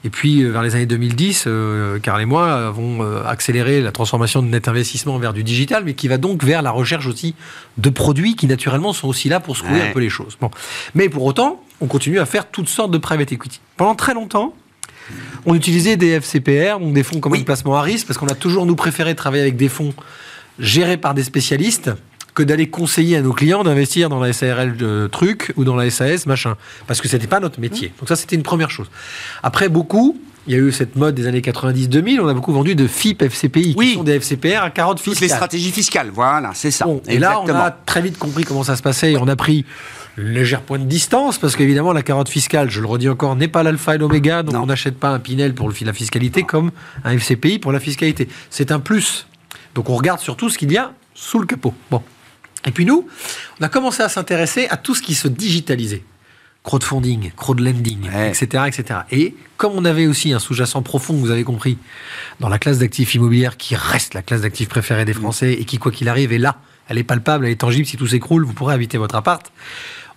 Et 0.04 0.10
puis, 0.10 0.42
euh, 0.42 0.50
vers 0.52 0.62
les 0.62 0.76
années 0.76 0.86
2010, 0.86 1.44
euh, 1.48 1.98
Karl 1.98 2.22
et 2.22 2.26
moi 2.26 2.68
avons 2.68 3.02
euh, 3.02 3.24
accéléré 3.26 3.80
la 3.80 3.90
transformation 3.90 4.40
de 4.40 4.46
net 4.48 4.68
investissement 4.68 5.18
vers 5.18 5.32
du 5.32 5.42
digital, 5.42 5.82
mais 5.84 5.94
qui 5.94 6.06
va 6.06 6.16
donc 6.16 6.44
vers 6.44 6.62
la 6.62 6.70
recherche 6.70 7.06
aussi 7.06 7.34
de 7.76 7.90
produits 7.90 8.36
qui, 8.36 8.46
naturellement, 8.46 8.92
sont 8.92 9.08
aussi 9.08 9.28
là 9.28 9.40
pour 9.40 9.56
secouer 9.56 9.72
Ouais. 9.80 9.88
un 9.88 9.92
peu 9.92 9.98
les 9.98 10.10
choses. 10.10 10.36
Bon. 10.40 10.50
Mais 10.94 11.08
pour 11.08 11.24
autant, 11.24 11.60
on 11.80 11.86
continue 11.86 12.20
à 12.20 12.26
faire 12.26 12.48
toutes 12.48 12.68
sortes 12.68 12.92
de 12.92 12.98
private 12.98 13.32
equity. 13.32 13.60
Pendant 13.76 13.96
très 13.96 14.14
longtemps, 14.14 14.54
on 15.44 15.56
utilisait 15.56 15.96
des 15.96 16.20
FCPR, 16.20 16.78
donc 16.78 16.94
des 16.94 17.02
fonds 17.02 17.18
communs 17.18 17.34
Oui. 17.34 17.40
de 17.40 17.44
placement 17.46 17.76
à 17.76 17.82
risque, 17.82 18.06
parce 18.06 18.18
qu'on 18.18 18.28
a 18.28 18.34
toujours 18.36 18.64
nous 18.64 18.76
préféré 18.76 19.16
travailler 19.16 19.42
avec 19.42 19.56
des 19.56 19.68
fonds 19.68 19.92
gérés 20.60 20.98
par 20.98 21.14
des 21.14 21.24
spécialistes 21.24 21.90
que 22.34 22.42
d'aller 22.42 22.68
conseiller 22.68 23.16
à 23.16 23.22
nos 23.22 23.32
clients 23.32 23.62
d'investir 23.62 24.08
dans 24.08 24.18
la 24.20 24.32
SARL 24.32 24.76
de 24.76 25.08
truc 25.10 25.52
ou 25.56 25.64
dans 25.64 25.76
la 25.76 25.88
SAS 25.90 26.26
machin, 26.26 26.56
parce 26.86 27.00
que 27.00 27.08
c'était 27.08 27.26
pas 27.28 27.40
notre 27.40 27.60
métier. 27.60 27.92
Donc 28.00 28.08
ça 28.08 28.16
c'était 28.16 28.36
une 28.36 28.42
première 28.42 28.70
chose. 28.70 28.88
Après 29.42 29.68
beaucoup, 29.68 30.18
il 30.46 30.52
y 30.52 30.56
a 30.56 30.58
eu 30.58 30.72
cette 30.72 30.96
mode 30.96 31.14
des 31.14 31.26
années 31.26 31.40
90-2000, 31.40 32.20
on 32.20 32.28
a 32.28 32.34
beaucoup 32.34 32.52
vendu 32.52 32.74
de 32.74 32.86
FIP 32.86 33.22
FCPI, 33.22 33.74
Oui. 33.78 33.90
qui 33.90 33.94
sont 33.94 34.04
des 34.04 34.14
FCPR 34.20 34.62
à 34.62 34.70
carotte 34.70 35.00
Toutes 35.02 35.20
les 35.20 35.28
stratégies 35.28 35.70
fiscales, 35.70 36.10
voilà, 36.12 36.50
c'est 36.54 36.70
ça. 36.70 36.84
Bon, 36.84 37.00
et 37.06 37.18
là, 37.18 37.40
on 37.40 37.48
a 37.48 37.70
très 37.70 38.02
vite 38.02 38.18
compris 38.18 38.44
comment 38.44 38.64
ça 38.64 38.76
se 38.76 38.82
passait 38.82 39.12
et 39.12 39.16
on 39.16 39.28
a 39.28 39.36
pris 39.36 39.64
une 40.18 40.28
légère 40.32 40.60
point 40.60 40.78
de 40.78 40.84
distance 40.84 41.38
parce 41.38 41.56
qu'évidemment, 41.56 41.92
la 41.92 42.02
carotte 42.02 42.28
fiscale, 42.28 42.68
je 42.70 42.80
le 42.80 42.86
redis 42.86 43.08
encore, 43.08 43.36
n'est 43.36 43.48
pas 43.48 43.62
l'alpha 43.62 43.94
et 43.94 43.98
l'oméga. 43.98 44.42
Donc, 44.42 44.54
Non. 44.54 44.62
on 44.62 44.66
n'achète 44.66 44.98
pas 44.98 45.08
un 45.10 45.18
Pinel 45.18 45.54
pour 45.54 45.68
le- 45.68 45.74
la 45.82 45.92
fiscalité 45.92 46.42
comme 46.42 46.72
un 47.04 47.12
FCPI 47.12 47.58
pour 47.58 47.72
la 47.72 47.80
fiscalité. 47.80 48.28
C'est 48.50 48.70
un 48.70 48.80
plus. 48.80 49.26
Donc, 49.74 49.88
on 49.88 49.94
regarde 49.96 50.20
surtout 50.20 50.50
ce 50.50 50.58
qu'il 50.58 50.70
y 50.72 50.76
a 50.76 50.92
sous 51.14 51.38
le 51.38 51.46
capot. 51.46 51.72
Bon. 51.90 52.02
Et 52.66 52.70
puis, 52.70 52.85
nous, 52.85 53.07
on 53.61 53.64
a 53.64 53.68
commencé 53.68 54.03
à 54.03 54.09
s'intéresser 54.09 54.66
à 54.68 54.77
tout 54.77 54.94
ce 54.94 55.03
qui 55.03 55.14
se 55.14 55.29
digitalisait. 55.29 56.03
Crowdfunding, 56.62 57.33
crowdlending, 57.37 58.09
Ouais. 58.11 58.29
etc., 58.31 58.64
etc. 58.66 59.00
Et 59.11 59.35
comme 59.59 59.72
on 59.74 59.85
avait 59.85 60.07
aussi 60.07 60.33
un 60.33 60.38
sous-jacent 60.38 60.81
profond, 60.81 61.12
vous 61.14 61.31
avez 61.31 61.44
compris, 61.44 61.77
dans 62.40 62.48
la 62.48 62.59
classe 62.59 62.79
d'actifs 62.79 63.14
immobilières 63.14 63.59
qui 63.59 63.77
reste 63.77 64.14
la 64.14 64.22
classe 64.22 64.40
d'actifs 64.40 64.70
préférée 64.70 65.05
des 65.05 65.12
Français 65.12 65.53
et 65.53 65.64
qui, 65.66 65.77
quoi 65.77 65.92
qu'il 65.92 66.09
arrive, 66.09 66.33
est 66.33 66.38
là, 66.38 66.57
elle 66.88 66.96
est 66.96 67.05
palpable, 67.05 67.44
elle 67.44 67.53
est 67.53 67.57
tangible. 67.57 67.85
Si 67.87 67.98
tout 67.98 68.07
s'écroule, 68.07 68.44
vous 68.46 68.55
pourrez 68.55 68.72
habiter 68.74 68.96
votre 68.96 69.14
appart. 69.14 69.53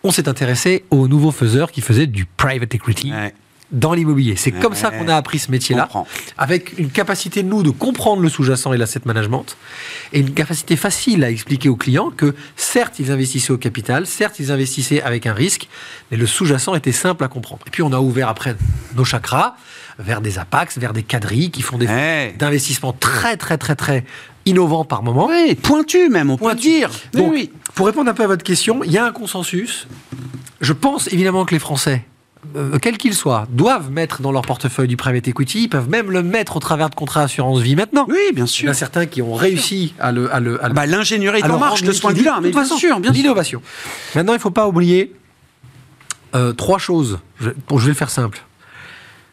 On 0.04 0.12
s'est 0.12 0.30
intéressé 0.30 0.86
aux 0.90 1.10
nouveaux 1.10 1.32
faiseurs 1.32 1.70
qui 1.72 1.82
faisaient 1.82 2.08
du 2.08 2.24
private 2.26 2.74
equity 2.76 3.12
Ouais, 3.12 3.34
dans 3.72 3.94
l'immobilier. 3.94 4.36
C'est 4.38 4.52
comme 4.52 4.76
ça 4.76 4.92
qu'on 4.92 5.08
a 5.10 5.16
appris 5.16 5.40
ce 5.40 5.52
métier-là, 5.52 5.90
avec 6.38 6.78
une 6.78 6.90
capacité, 6.90 7.44
nous, 7.44 7.64
de 7.64 7.70
comprendre 7.70 8.22
le 8.22 8.30
sous-jacent 8.30 8.72
et 8.72 8.78
l'asset 8.78 9.02
management, 9.06 9.58
et 10.14 10.20
une 10.20 10.34
capacité 10.34 10.76
facile 10.78 11.24
à 11.24 11.30
expliquer 11.30 11.68
aux 11.68 11.76
clients 11.76 12.10
que, 12.10 12.34
certes, 12.56 13.00
ils 13.00 13.12
investissaient 13.12 13.52
au 13.52 13.58
capital, 13.58 14.06
certes, 14.08 14.40
ils 14.40 14.52
investissaient 14.52 15.02
avec 15.02 15.26
un 15.26 15.34
risque, 15.34 15.68
mais 16.12 16.18
le 16.18 16.26
sous-jacent 16.28 16.76
était 16.76 16.94
simple 16.94 17.24
à 17.24 17.28
comprendre. 17.28 17.62
Et 17.68 17.70
puis, 17.70 17.84
on 17.84 17.92
a 17.92 18.00
ouvert 18.00 18.30
après 18.30 18.56
nos 18.96 19.04
chakras 19.04 19.56
vers 20.00 20.22
des 20.22 20.38
APAX, 20.40 20.78
vers 20.78 20.94
des 20.94 21.04
quadrilles 21.04 21.50
qui 21.52 21.62
font 21.62 21.78
des 21.78 21.88
Ouais. 21.88 22.36
d'investissement 22.38 22.94
très, 22.94 23.36
très, 23.36 23.58
très, 23.58 23.76
très 23.76 24.06
innovants 24.46 24.86
par 24.86 25.04
moment. 25.04 25.28
Oui, 25.28 25.56
pointu 25.56 26.08
même, 26.10 26.30
on 26.30 26.38
peut 26.38 26.56
dire. 26.56 26.90
Oui, 27.16 27.20
Donc, 27.22 27.32
oui. 27.34 27.52
pour 27.76 27.88
répondre 27.88 28.10
un 28.10 28.14
peu 28.14 28.24
à 28.24 28.28
votre 28.28 28.44
question, 28.44 28.84
il 28.84 28.92
y 28.92 28.98
a 28.98 29.06
un 29.06 29.12
consensus. 29.12 29.88
Je 30.62 30.72
pense 30.74 31.12
évidemment 31.12 31.46
que 31.46 31.54
les 31.54 31.60
Français, 31.60 32.06
euh, 32.56 32.78
quels 32.80 32.98
qu'ils 32.98 33.14
soient, 33.14 33.48
doivent 33.50 33.92
mettre 33.92 34.22
dans 34.22 34.32
leur 34.32 34.42
portefeuille 34.44 34.88
du 34.88 34.98
private 34.98 35.28
equity. 35.28 35.64
Ils 35.64 35.68
peuvent 35.70 35.90
même 35.90 36.12
le 36.12 36.24
mettre 36.24 36.58
au 36.58 36.60
travers 36.60 36.90
de 36.90 36.96
contrats 36.96 37.22
assurance 37.24 37.60
vie 37.60 37.76
maintenant. 37.76 38.06
Oui, 38.10 38.16
bien 38.34 38.36
Il 38.36 38.40
y 38.40 38.42
en 38.44 38.46
sûr. 38.48 38.70
a 38.70 38.74
certains 38.74 39.06
qui 39.06 39.22
ont 39.22 39.34
réussi 39.34 39.94
à 40.00 40.12
le, 40.12 40.34
à 40.34 40.40
le, 40.40 40.64
à 40.64 40.68
le- 40.70 40.74
Bah, 40.74 40.86
L'ingénierie 40.86 41.40
est 41.40 41.50
en 41.50 41.60
marche 41.60 41.84
de 41.84 41.92
ce 41.92 42.02
point 42.02 42.12
de 42.12 42.16
liquide. 42.18 42.30
vue-là, 42.32 42.40
mais 42.42 42.52
bien 42.52 42.62
façon, 42.62 42.78
sûr, 42.78 43.00
bien 43.00 43.12
sûr. 43.14 43.22
L'innovation. 43.22 43.62
Maintenant, 44.16 44.34
il 44.34 44.38
ne 44.38 44.42
faut 44.42 44.52
pas 44.52 44.68
oublier 44.68 45.14
euh, 46.36 46.54
trois 46.54 46.78
choses. 46.80 47.20
Je, 47.40 47.50
bon, 47.68 47.78
je 47.78 47.86
vais 47.86 47.92
le 47.92 47.96
faire 47.98 48.10
simple. 48.10 48.44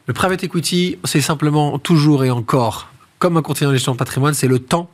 Le 0.06 0.14
private 0.14 0.44
equity, 0.44 0.98
c'est 1.04 1.20
simplement 1.20 1.78
toujours 1.78 2.24
et 2.24 2.30
encore, 2.30 2.88
comme 3.18 3.36
un 3.36 3.42
conseiller 3.42 3.68
en 3.70 3.72
gestion 3.72 3.92
de 3.92 3.96
patrimoine, 3.98 4.34
c'est 4.34 4.48
le 4.48 4.58
temps 4.58 4.90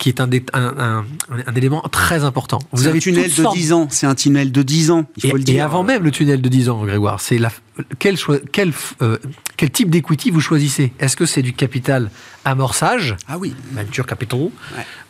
qui 0.00 0.08
est 0.08 0.20
un, 0.20 0.26
dé- 0.26 0.44
un, 0.54 0.74
un- 0.78 1.04
un 1.46 1.54
élément 1.54 1.82
très 1.92 2.24
important. 2.24 2.58
Vous 2.72 2.86
avez 2.88 2.96
un 2.96 3.00
tunnel 3.00 3.24
de 3.24 3.42
sortes- 3.42 3.54
10 3.56 3.72
ans, 3.74 3.86
c'est 3.90 4.06
un 4.06 4.14
tunnel 4.14 4.50
de 4.50 4.62
10 4.62 4.90
ans, 4.90 5.04
il 5.18 5.30
faut 5.30 5.36
et, 5.36 5.38
le 5.38 5.44
dire. 5.44 5.54
et 5.56 5.60
avant 5.60 5.82
même 5.84 6.02
le 6.02 6.10
tunnel 6.10 6.40
de 6.40 6.48
10 6.48 6.70
ans, 6.70 6.82
Grégoire, 6.84 7.20
c'est 7.20 7.36
la, 7.38 7.52
quel, 7.98 8.16
choi- 8.16 8.38
quel, 8.52 8.72
euh, 9.02 9.16
quel 9.56 9.70
type 9.70 9.90
d'equity 9.90 10.30
vous 10.30 10.40
choisissez? 10.40 10.92
Est-ce 11.00 11.16
que 11.16 11.26
c'est 11.26 11.42
du 11.42 11.52
capital 11.52 12.10
amorçage, 12.44 13.16
Ah 13.28 13.36
oui. 13.38 13.54
venture 13.72 14.06
capital, 14.06 14.40
Ouais. 14.40 14.50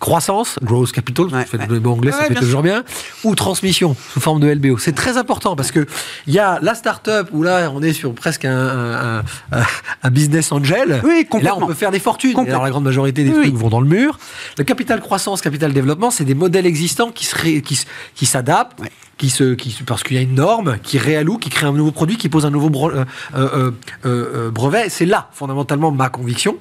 croissance, 0.00 0.58
growth 0.62 0.92
capital, 0.92 1.26
Ouais, 1.26 1.42
je 1.44 1.46
fais 1.46 1.58
ouais. 1.58 1.66
le 1.68 1.80
mot 1.80 1.92
anglais, 1.92 2.10
ça 2.12 2.24
fait 2.24 2.34
toujours 2.34 2.62
bien, 2.62 2.82
ou 3.24 3.34
transmission 3.34 3.94
sous 4.12 4.20
forme 4.20 4.40
de 4.40 4.48
LBO. 4.48 4.78
C'est 4.78 4.94
très 4.94 5.16
important 5.16 5.54
parce 5.56 5.70
que 5.72 5.86
il 6.26 6.34
y 6.34 6.38
a 6.38 6.58
la 6.60 6.74
start-up 6.74 7.28
où 7.32 7.42
là 7.42 7.70
on 7.72 7.82
est 7.82 7.92
sur 7.92 8.12
presque 8.14 8.44
un, 8.44 8.50
un- 8.52 9.18
un- 9.52 9.64
un 10.02 10.10
business 10.10 10.50
angel. 10.52 11.00
Oui, 11.04 11.10
Et 11.10 11.22
là, 11.22 11.24
complètement. 11.28 11.58
on 11.62 11.66
peut 11.66 11.74
faire 11.74 11.90
des 11.92 12.00
fortunes. 12.00 12.32
Complètement. 12.32 12.56
alors, 12.58 12.64
la 12.64 12.70
grande 12.70 12.84
majorité 12.84 13.22
des 13.24 13.30
Oui, 13.30 13.36
trucs 13.42 13.54
oui. 13.54 13.60
vont 13.60 13.68
dans 13.68 13.80
le 13.80 13.88
mur. 13.88 14.18
Le 14.58 14.64
capital 14.64 15.00
croissance, 15.00 15.40
capital 15.40 15.72
développement, 15.72 16.10
c'est 16.10 16.24
des 16.24 16.34
modèles 16.34 16.66
existants 16.66 17.10
qui 17.12 17.28
qui, 17.62 17.80
qui 18.14 18.26
s'adaptent, 18.26 18.80
Ouais. 18.80 18.90
Qui 19.20 19.28
se, 19.28 19.54
parce 19.84 20.02
qu'il 20.02 20.16
y 20.16 20.18
a 20.18 20.22
une 20.22 20.36
norme, 20.36 20.78
qui 20.82 20.96
réalloue, 20.96 21.36
qui 21.36 21.50
crée 21.50 21.66
un 21.66 21.72
nouveau 21.72 21.90
produit, 21.90 22.16
qui 22.16 22.30
pose 22.30 22.46
un 22.46 22.50
nouveau 22.50 22.70
euh, 22.88 23.04
euh, 23.34 23.70
euh, 24.06 24.50
brevet. 24.50 24.88
C'est 24.88 25.04
là, 25.04 25.28
fondamentalement, 25.32 25.90
ma 25.90 26.08
conviction. 26.08 26.56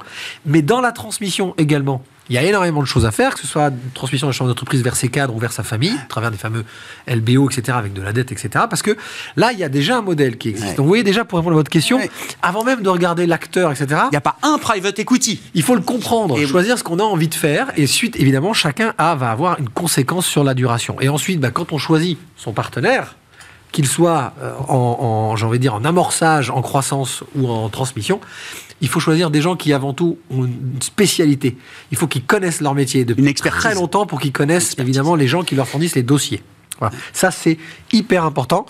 Mais 0.46 0.62
dans 0.62 0.82
la 0.82 0.92
transmission 0.92 1.54
également, 1.58 2.04
Il 2.30 2.36
y 2.36 2.38
a 2.38 2.44
énormément 2.44 2.82
de 2.82 2.86
choses 2.86 3.06
à 3.08 3.12
faire, 3.12 3.34
que 3.34 3.40
ce 3.40 3.48
soit 3.48 3.70
une 3.70 3.92
transmission 3.96 4.28
de 4.28 4.32
la 4.32 4.36
chambre 4.38 4.50
d'entreprise 4.50 4.84
vers 4.84 4.96
ses 4.96 5.10
cadres 5.10 5.36
ou 5.36 5.40
vers 5.40 5.52
sa 5.52 5.64
famille, 5.64 5.96
à 6.00 6.06
travers 6.08 6.30
des 6.30 6.38
fameux 6.38 6.64
LBO, 7.08 7.50
etc., 7.50 7.76
avec 7.78 7.94
de 7.94 8.02
la 8.04 8.14
dette, 8.14 8.32
etc. 8.32 8.50
Parce 8.70 8.84
que 8.84 8.96
là, 9.36 9.52
il 9.52 9.58
y 9.58 9.64
a 9.64 9.70
déjà 9.70 9.98
un 9.98 10.02
modèle 10.04 10.38
qui 10.38 10.50
existe. 10.50 10.68
Ouais. 10.68 10.76
Donc, 10.76 10.84
vous 10.84 10.88
voyez 10.90 11.04
déjà, 11.04 11.26
pour 11.26 11.40
répondre 11.40 11.56
à 11.56 11.58
votre 11.60 11.72
question, 11.72 11.98
Ouais. 11.98 12.12
avant 12.44 12.64
même 12.64 12.82
de 12.84 12.90
regarder 12.90 13.26
l'acteur, 13.26 13.72
etc., 13.72 14.02
Il 14.08 14.12
n'y 14.12 14.18
a 14.18 14.22
pas 14.22 14.38
un 14.44 14.60
private 14.60 15.00
equity. 15.00 15.42
il 15.56 15.64
faut 15.64 15.74
le 15.76 15.82
comprendre, 15.82 16.38
Et- 16.40 16.46
choisir 16.46 16.78
ce 16.78 16.84
qu'on 16.84 17.00
a 17.00 17.04
envie 17.04 17.30
de 17.30 17.36
faire, 17.36 17.72
et 17.78 17.88
suite, 17.88 18.16
évidemment, 18.18 18.54
chacun 18.54 18.94
a, 19.00 19.16
va 19.16 19.32
avoir 19.32 19.60
une 19.60 19.70
conséquence 19.70 20.28
sur 20.28 20.44
la 20.44 20.54
duration. 20.54 20.98
Et 21.02 21.10
ensuite, 21.10 21.40
bah, 21.40 21.50
quand 21.52 21.74
on 21.74 21.78
choisit 21.80 22.20
son 22.38 22.52
partenaire, 22.54 23.16
qu'il 23.72 23.88
soit 23.88 24.34
euh, 24.42 24.52
en, 24.68 24.76
en 25.32 25.36
j'ai 25.36 25.46
envie 25.46 25.58
de 25.60 25.62
dire, 25.64 25.76
en 25.76 25.86
amorçage, 25.86 26.50
en 26.50 26.62
croissance 26.64 27.24
ou 27.36 27.48
en 27.50 27.70
transmission, 27.70 28.20
il 28.82 28.88
faut 28.88 29.00
choisir 29.00 29.30
des 29.30 29.42
gens 29.42 29.56
qui, 29.56 29.74
avant 29.74 29.94
tout, 29.94 30.18
ont 30.30 30.46
une 30.46 30.82
spécialité. 30.82 31.58
Il 31.92 31.98
faut 31.98 32.08
qu'ils 32.08 32.24
connaissent 32.24 32.62
leur 32.62 32.76
métier 32.76 33.06
depuis 33.06 33.26
Une 33.26 33.34
très 33.34 33.76
longtemps 33.76 34.06
pour 34.06 34.20
qu'ils 34.20 34.32
connaissent, 34.32 34.76
évidemment, 34.78 35.16
les 35.16 35.28
gens 35.28 35.44
qui 35.44 35.56
leur 35.56 35.68
fournissent 35.68 35.96
les 35.96 36.04
dossiers. 36.04 36.42
Voilà. 36.80 36.96
Ça, 37.12 37.30
c'est 37.30 37.58
hyper 37.92 38.24
important 38.24 38.66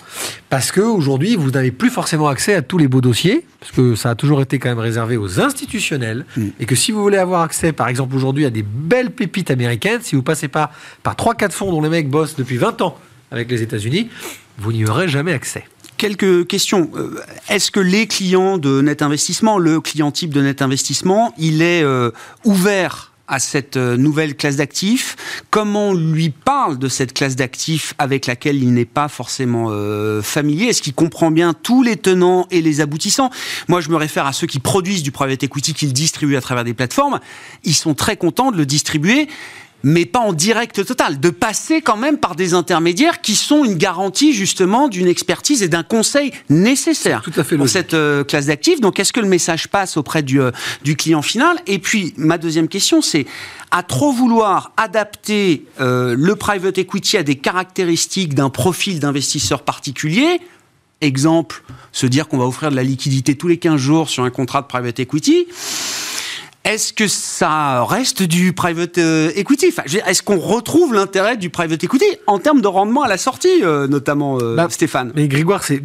parce 0.48 0.72
que 0.72 0.80
aujourd'hui, 0.80 1.36
vous 1.36 1.52
n'avez 1.52 1.70
plus 1.70 1.90
forcément 1.90 2.26
accès 2.26 2.54
à 2.54 2.62
tous 2.62 2.76
les 2.76 2.88
beaux 2.88 3.00
dossiers, 3.00 3.44
parce 3.60 3.70
que 3.70 3.94
ça 3.94 4.10
a 4.10 4.14
toujours 4.16 4.42
été 4.42 4.58
quand 4.58 4.68
même 4.68 4.80
réservé 4.80 5.16
aux 5.16 5.40
institutionnels, 5.40 6.26
et 6.58 6.66
que 6.66 6.74
si 6.74 6.90
vous 6.90 7.02
voulez 7.02 7.18
avoir 7.18 7.42
accès, 7.42 7.72
par 7.72 7.86
exemple, 7.86 8.16
aujourd'hui, 8.16 8.46
à 8.46 8.50
des 8.50 8.64
belles 8.64 9.12
pépites 9.12 9.52
américaines, 9.52 10.00
si 10.02 10.16
vous 10.16 10.24
passez 10.24 10.48
pas 10.48 10.72
par 11.04 11.14
3-4 11.14 11.52
fonds 11.52 11.70
dont 11.70 11.82
les 11.82 11.88
mecs 11.88 12.10
bossent 12.10 12.34
depuis 12.34 12.56
20 12.56 12.82
ans 12.82 12.98
avec 13.30 13.48
les 13.48 13.62
États-Unis, 13.62 14.08
vous 14.58 14.72
n'y 14.72 14.84
aurez 14.86 15.06
jamais 15.06 15.32
accès. 15.32 15.64
Quelques 16.00 16.46
questions. 16.46 16.90
Euh, 16.96 17.20
Est-ce 17.50 17.70
que 17.70 17.78
les 17.78 18.06
clients 18.06 18.56
de 18.56 18.80
Net 18.80 19.02
Investissement, 19.02 19.58
le 19.58 19.82
client 19.82 20.10
type 20.10 20.32
de 20.32 20.40
Net 20.40 20.62
Investissement, 20.62 21.34
il 21.36 21.60
est 21.60 21.82
euh, 21.82 22.10
ouvert 22.46 23.12
à 23.28 23.38
cette 23.38 23.76
euh, 23.76 23.98
nouvelle 23.98 24.34
classe 24.34 24.56
d'actifs? 24.56 25.44
Comment 25.50 25.90
on 25.90 25.94
lui 25.94 26.30
parle 26.30 26.78
de 26.78 26.88
cette 26.88 27.12
classe 27.12 27.36
d'actifs 27.36 27.92
avec 27.98 28.24
laquelle 28.24 28.62
il 28.62 28.72
n'est 28.72 28.86
pas 28.86 29.08
forcément 29.08 29.70
familier? 30.22 30.68
Est-ce 30.68 30.80
qu'il 30.80 30.94
comprend 30.94 31.30
bien 31.30 31.52
tous 31.52 31.82
les 31.82 31.98
tenants 31.98 32.46
et 32.50 32.62
les 32.62 32.80
aboutissants? 32.80 33.28
Moi, 33.68 33.82
je 33.82 33.90
me 33.90 33.96
réfère 33.96 34.24
à 34.24 34.32
ceux 34.32 34.46
qui 34.46 34.58
produisent 34.58 35.02
du 35.02 35.12
private 35.12 35.42
equity, 35.42 35.74
qui 35.74 35.84
le 35.84 35.92
distribuent 35.92 36.36
à 36.36 36.40
travers 36.40 36.64
des 36.64 36.72
plateformes. 36.72 37.20
Ils 37.64 37.74
sont 37.74 37.92
très 37.92 38.16
contents 38.16 38.52
de 38.52 38.56
le 38.56 38.64
distribuer 38.64 39.28
mais 39.82 40.06
pas 40.06 40.20
en 40.20 40.32
direct 40.32 40.84
total, 40.84 41.20
de 41.20 41.30
passer 41.30 41.80
quand 41.80 41.96
même 41.96 42.18
par 42.18 42.36
des 42.36 42.54
intermédiaires 42.54 43.20
qui 43.20 43.34
sont 43.34 43.64
une 43.64 43.74
garantie 43.74 44.32
justement 44.32 44.88
d'une 44.88 45.06
expertise 45.06 45.62
et 45.62 45.68
d'un 45.68 45.82
conseil 45.82 46.32
nécessaire 46.48 47.22
tout 47.22 47.32
à 47.36 47.44
fait 47.44 47.56
pour 47.56 47.64
logique. 47.64 47.72
cette 47.72 47.94
euh, 47.94 48.24
classe 48.24 48.46
d'actifs. 48.46 48.80
Donc 48.80 48.98
est-ce 48.98 49.12
que 49.12 49.20
le 49.20 49.28
message 49.28 49.68
passe 49.68 49.96
auprès 49.96 50.22
du, 50.22 50.40
euh, 50.40 50.50
du 50.84 50.96
client 50.96 51.22
final? 51.22 51.58
Et 51.66 51.78
puis 51.78 52.14
ma 52.16 52.38
deuxième 52.38 52.68
question, 52.68 53.02
c'est 53.02 53.26
à 53.70 53.82
trop 53.82 54.12
vouloir 54.12 54.72
adapter 54.76 55.64
euh, 55.80 56.14
le 56.18 56.36
private 56.36 56.78
equity 56.78 57.16
à 57.16 57.22
des 57.22 57.36
caractéristiques 57.36 58.34
d'un 58.34 58.50
profil 58.50 59.00
d'investisseur 59.00 59.62
particulier, 59.62 60.40
exemple, 61.00 61.62
se 61.92 62.06
dire 62.06 62.28
qu'on 62.28 62.38
va 62.38 62.44
offrir 62.44 62.70
de 62.70 62.76
la 62.76 62.82
liquidité 62.82 63.36
tous 63.36 63.48
les 63.48 63.58
15 63.58 63.76
jours 63.80 64.10
sur 64.10 64.24
un 64.24 64.30
contrat 64.30 64.62
de 64.62 64.66
private 64.66 65.00
equity, 65.00 65.46
est-ce 66.64 66.92
que 66.92 67.08
ça 67.08 67.84
reste 67.84 68.22
du 68.22 68.52
private 68.52 68.98
euh, 68.98 69.30
equity? 69.34 69.66
Enfin, 69.68 69.82
Est-ce 70.06 70.22
qu'on 70.22 70.38
retrouve 70.38 70.92
l'intérêt 70.94 71.36
du 71.38 71.48
private 71.48 71.82
equity 71.82 72.04
en 72.26 72.38
termes 72.38 72.60
de 72.60 72.66
rendement 72.68 73.02
à 73.02 73.08
la 73.08 73.16
sortie, 73.16 73.62
euh, 73.62 73.88
notamment, 73.88 74.38
euh, 74.40 74.56
Bah, 74.56 74.66
Stéphane? 74.68 75.10
Mais 75.14 75.26
Grégoire, 75.26 75.64
c'est 75.64 75.82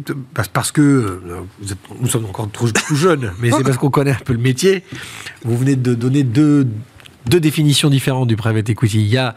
parce- 0.52 0.72
que 0.72 1.20
nous 2.00 2.08
sommes 2.08 2.26
encore 2.26 2.50
trop, 2.52 2.68
trop 2.70 2.94
jeunes, 2.94 3.32
mais 3.40 3.50
c'est 3.50 3.62
parce 3.62 3.78
qu'on 3.78 3.90
connaît 3.90 4.10
un 4.10 4.24
peu 4.24 4.32
le 4.34 4.38
métier. 4.38 4.82
Vous 5.44 5.56
venez 5.56 5.76
de 5.76 5.94
donner 5.94 6.22
deux, 6.24 6.66
deux 7.26 7.40
définitions 7.40 7.88
différentes 7.88 8.28
du 8.28 8.36
private 8.36 8.68
equity. 8.68 9.00
Il 9.00 9.06
y 9.08 9.16
a 9.16 9.34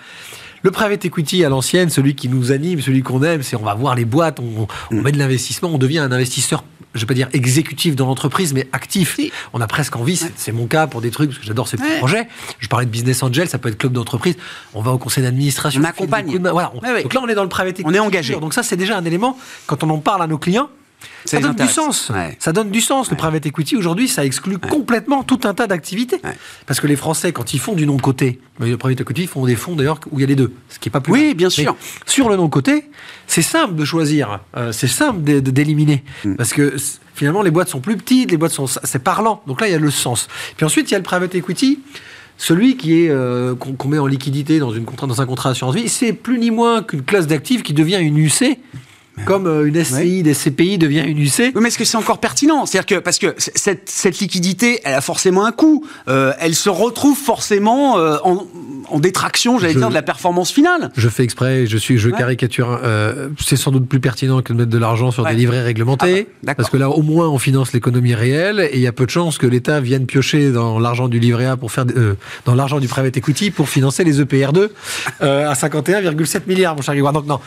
le 0.62 0.72
private 0.72 1.06
equity 1.06 1.44
à 1.46 1.50
l'ancienne, 1.50 1.90
celui 1.90 2.16
qui 2.16 2.30
nous 2.30 2.52
anime, 2.52 2.82
celui 2.82 3.02
qu'on 3.04 3.22
aime, 3.24 3.44
c'est 3.44 3.56
on 3.56 3.64
va 3.64 3.74
voir 3.76 3.96
les 3.96 4.06
boîtes, 4.06 4.40
on, 4.40 4.68
on 4.92 5.02
met 5.02 5.12
de 5.12 5.18
l'investissement, 5.18 5.70
on 5.70 5.78
devient 5.78 6.00
un 6.00 6.12
investisseur. 6.12 6.64
Je 6.96 7.02
vais 7.02 7.06
pas 7.06 7.14
dire 7.14 7.30
exécutif 7.34 7.96
dans 7.96 8.08
l'entreprise, 8.08 8.52
mais 8.54 8.68
actif. 8.74 9.20
On 9.54 9.62
a 9.62 9.68
presque 9.68 9.96
envie, 9.96 10.16
c'est- 10.16 10.32
c'est 10.36 10.52
mon 10.52 10.66
cas 10.66 10.88
pour 10.88 11.02
des 11.02 11.12
trucs, 11.12 11.30
parce 11.30 11.40
que 11.40 11.46
j'adore 11.46 11.68
ces 11.68 11.78
petits 11.78 11.88
Ouais. 11.88 11.98
projets. 12.00 12.28
Je 12.58 12.68
parlais 12.68 12.88
de 12.88 12.92
business 12.92 13.22
angel, 13.22 13.48
ça 13.48 13.60
peut 13.60 13.70
être 13.70 13.78
club 13.78 13.94
d'entreprise. 13.94 14.36
On 14.74 14.82
va 14.82 14.92
au 14.92 14.98
conseil 14.98 15.24
d'administration. 15.24 15.82
On 15.82 15.84
accompagne. 15.84 16.40
de. 16.40 16.50
Voilà, 16.50 16.72
on-. 16.74 17.02
Donc 17.04 17.14
là, 17.14 17.22
on 17.24 17.28
est 17.28 17.36
dans 17.36 17.44
le 17.44 17.50
private 17.50 17.80
equity. 17.80 17.88
On 17.88 17.94
est 17.94 18.00
engagé. 18.00 18.34
Donc 18.40 18.56
ça, 18.56 18.64
c'est 18.64 18.76
déjà 18.76 18.98
un 18.98 19.06
élément, 19.06 19.38
quand 19.68 19.84
on 19.84 19.90
en 19.92 20.00
parle 20.00 20.24
à 20.24 20.28
nos 20.28 20.40
clients, 20.40 20.70
Ça 21.26 21.40
donne 21.40 21.56
du 21.56 21.68
sens. 21.68 22.10
Ouais. 22.10 22.36
Ça 22.40 22.52
donne 22.52 22.72
du 22.72 22.82
sens. 22.82 23.10
Le 23.10 23.18
private 23.18 23.46
equity, 23.46 23.76
aujourd'hui, 23.76 24.08
ça 24.08 24.26
exclut 24.26 24.58
complètement 24.58 25.24
tout 25.24 25.40
un 25.44 25.54
tas 25.54 25.68
d'activités. 25.68 26.22
Parce 26.66 26.80
que 26.80 26.88
les 26.88 26.96
Français, 26.96 27.32
quand 27.32 27.54
ils 27.54 27.60
font 27.60 27.74
du 27.74 27.86
non-côté, 27.86 28.40
mais 28.60 28.70
le 28.70 28.78
private 28.78 29.02
equity, 29.02 29.24
ils 29.24 29.28
font 29.28 29.46
des 29.46 29.56
fonds 29.56 29.76
d'ailleurs 29.76 30.00
où 30.12 30.20
il 30.20 30.22
y 30.22 30.24
a 30.24 30.28
les 30.28 30.36
deux, 30.36 30.54
ce 30.70 30.80
qui 30.80 30.90
est 30.90 30.92
pas 30.92 31.02
plus 31.02 31.14
Oui, 31.14 31.28
mal. 31.28 31.34
bien 31.36 31.48
Mais 31.48 31.64
sûr. 31.64 31.76
sur 32.06 32.30
le 32.30 32.36
non-côté, 32.36 32.90
c'est 33.28 33.42
simple 33.42 33.76
de 33.76 33.86
choisir, 33.86 34.40
euh, 34.58 34.72
c'est 34.72 34.88
simple 34.88 35.22
d'éliminer. 35.22 36.04
Mm. 36.26 36.36
Parce 36.36 36.54
que 36.54 36.76
finalement, 37.14 37.42
les 37.42 37.52
boîtes 37.52 37.70
sont 37.70 37.82
plus 37.82 37.98
petites, 37.98 38.32
les 38.32 38.38
boîtes 38.38 38.52
sont. 38.52 38.68
C'est 38.68 39.04
parlant. 39.04 39.42
Donc 39.48 39.62
là, 39.62 39.68
il 39.68 39.72
y 39.72 39.76
a 39.76 39.80
le 39.80 39.92
sens. 39.92 40.28
Puis 40.58 40.66
ensuite, 40.66 40.90
il 40.90 40.94
y 40.94 40.96
a 40.96 41.00
le 41.00 41.04
private 41.04 41.36
equity. 41.36 41.80
Celui 42.38 42.78
qui 42.78 43.04
est 43.04 43.10
euh, 43.10 43.54
qu'on 43.54 43.90
met 43.90 44.00
en 44.00 44.08
liquidité 44.08 44.60
dans, 44.60 44.72
une 44.72 44.86
dans 44.86 45.22
un 45.22 45.26
contrat 45.26 45.50
d'assurance 45.50 45.76
vie, 45.76 45.90
c'est 45.90 46.14
plus 46.14 46.40
ni 46.40 46.52
moins 46.52 46.82
qu'une 46.84 47.04
classe 47.04 47.28
d'actifs 47.28 47.64
qui 47.64 47.74
devient 47.74 47.98
une 48.00 48.18
UC, 48.18 48.58
comme 49.26 49.48
euh, 49.48 49.66
une 49.68 49.84
SCI, 49.84 50.24
des 50.24 50.34
CPI 50.34 50.78
devient 50.78 51.04
une 51.06 51.18
UC. 51.20 51.32
Oui, 51.40 51.62
mais 51.62 51.68
est-ce 51.70 51.78
que 51.78 51.86
c'est 51.86 51.98
encore 51.98 52.20
pertinent? 52.20 52.66
C'est-à-dire 52.66 52.98
que 52.98 53.04
parce 53.04 53.20
que 53.20 53.34
cette, 53.38 53.90
cette 53.90 54.20
liquidité, 54.20 54.80
elle 54.84 54.94
a 54.96 55.02
forcément 55.02 55.46
un 55.46 55.52
coût. 55.52 55.86
Euh, 56.08 56.34
elle 56.40 56.56
se 56.56 56.70
retrouve 56.70 57.18
forcément 57.18 57.98
euh, 57.98 58.18
en, 58.24 58.46
en 58.90 59.00
détraction, 59.00 59.60
j'allais 59.60 59.76
dire, 59.76 59.90
de 59.90 59.94
la 59.94 60.02
performance 60.02 60.52
finale. 60.52 60.92
Je 60.98 61.10
fais 61.10 61.24
exprès, 61.24 61.66
je 61.68 61.78
suis, 61.78 61.98
je 61.98 62.10
Ouais. 62.10 62.18
caricature. 62.18 62.80
euh, 62.84 63.30
c'est 63.40 63.56
sans 63.56 63.72
doute 63.72 63.88
plus 63.88 64.00
pertinent 64.00 64.42
que 64.42 64.52
de 64.54 64.58
mettre 64.58 64.70
de 64.72 64.78
l'argent 64.78 65.12
sur 65.12 65.24
Ouais. 65.24 65.32
des 65.32 65.38
livrets 65.38 65.62
réglementés, 65.62 66.28
Ah 66.30 66.34
bah, 66.44 66.56
parce 66.56 66.70
que 66.70 66.78
là, 66.78 66.90
au 66.90 67.02
moins, 67.04 67.28
on 67.30 67.38
finance 67.38 67.72
l'économie 67.74 68.16
réelle, 68.16 68.60
et 68.72 68.78
il 68.78 68.82
y 68.82 68.88
a 68.88 68.92
peu 68.92 69.06
de 69.06 69.12
chances 69.12 69.38
que 69.38 69.46
l'État 69.46 69.80
vienne 69.80 70.06
piocher 70.08 70.52
dans 70.52 70.80
l'argent 70.80 71.08
du 71.08 71.20
livret 71.20 71.46
A 71.46 71.56
pour 71.58 71.72
faire, 71.72 71.86
dans 72.46 72.56
l'argent 72.56 72.80
du 72.80 72.88
private 72.88 73.16
equity 73.18 73.52
pour 73.52 73.70
financer 73.70 74.04
les 74.04 74.20
E 74.22 74.26
EPR2 74.26 74.70
euh, 75.22 75.50
à 75.50 75.54
51,7 75.54 76.42
milliards, 76.48 76.76
mon 76.76 76.82
cher 76.82 76.94
Grégoire. 76.96 77.14
Donc 77.14 77.28
non, 77.28 77.40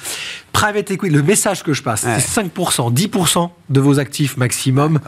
private 0.52 0.90
equity. 0.92 1.12
Le 1.14 1.22
message 1.22 1.62
que 1.62 1.72
je 1.72 1.83
passe, 1.83 2.03
Ouais. 2.05 2.18
c'est 2.20 2.40
5%, 2.42 2.90
10% 2.92 3.51
de 3.70 3.81
vos 3.81 3.98
actifs 3.98 4.37
maximum. 4.37 5.01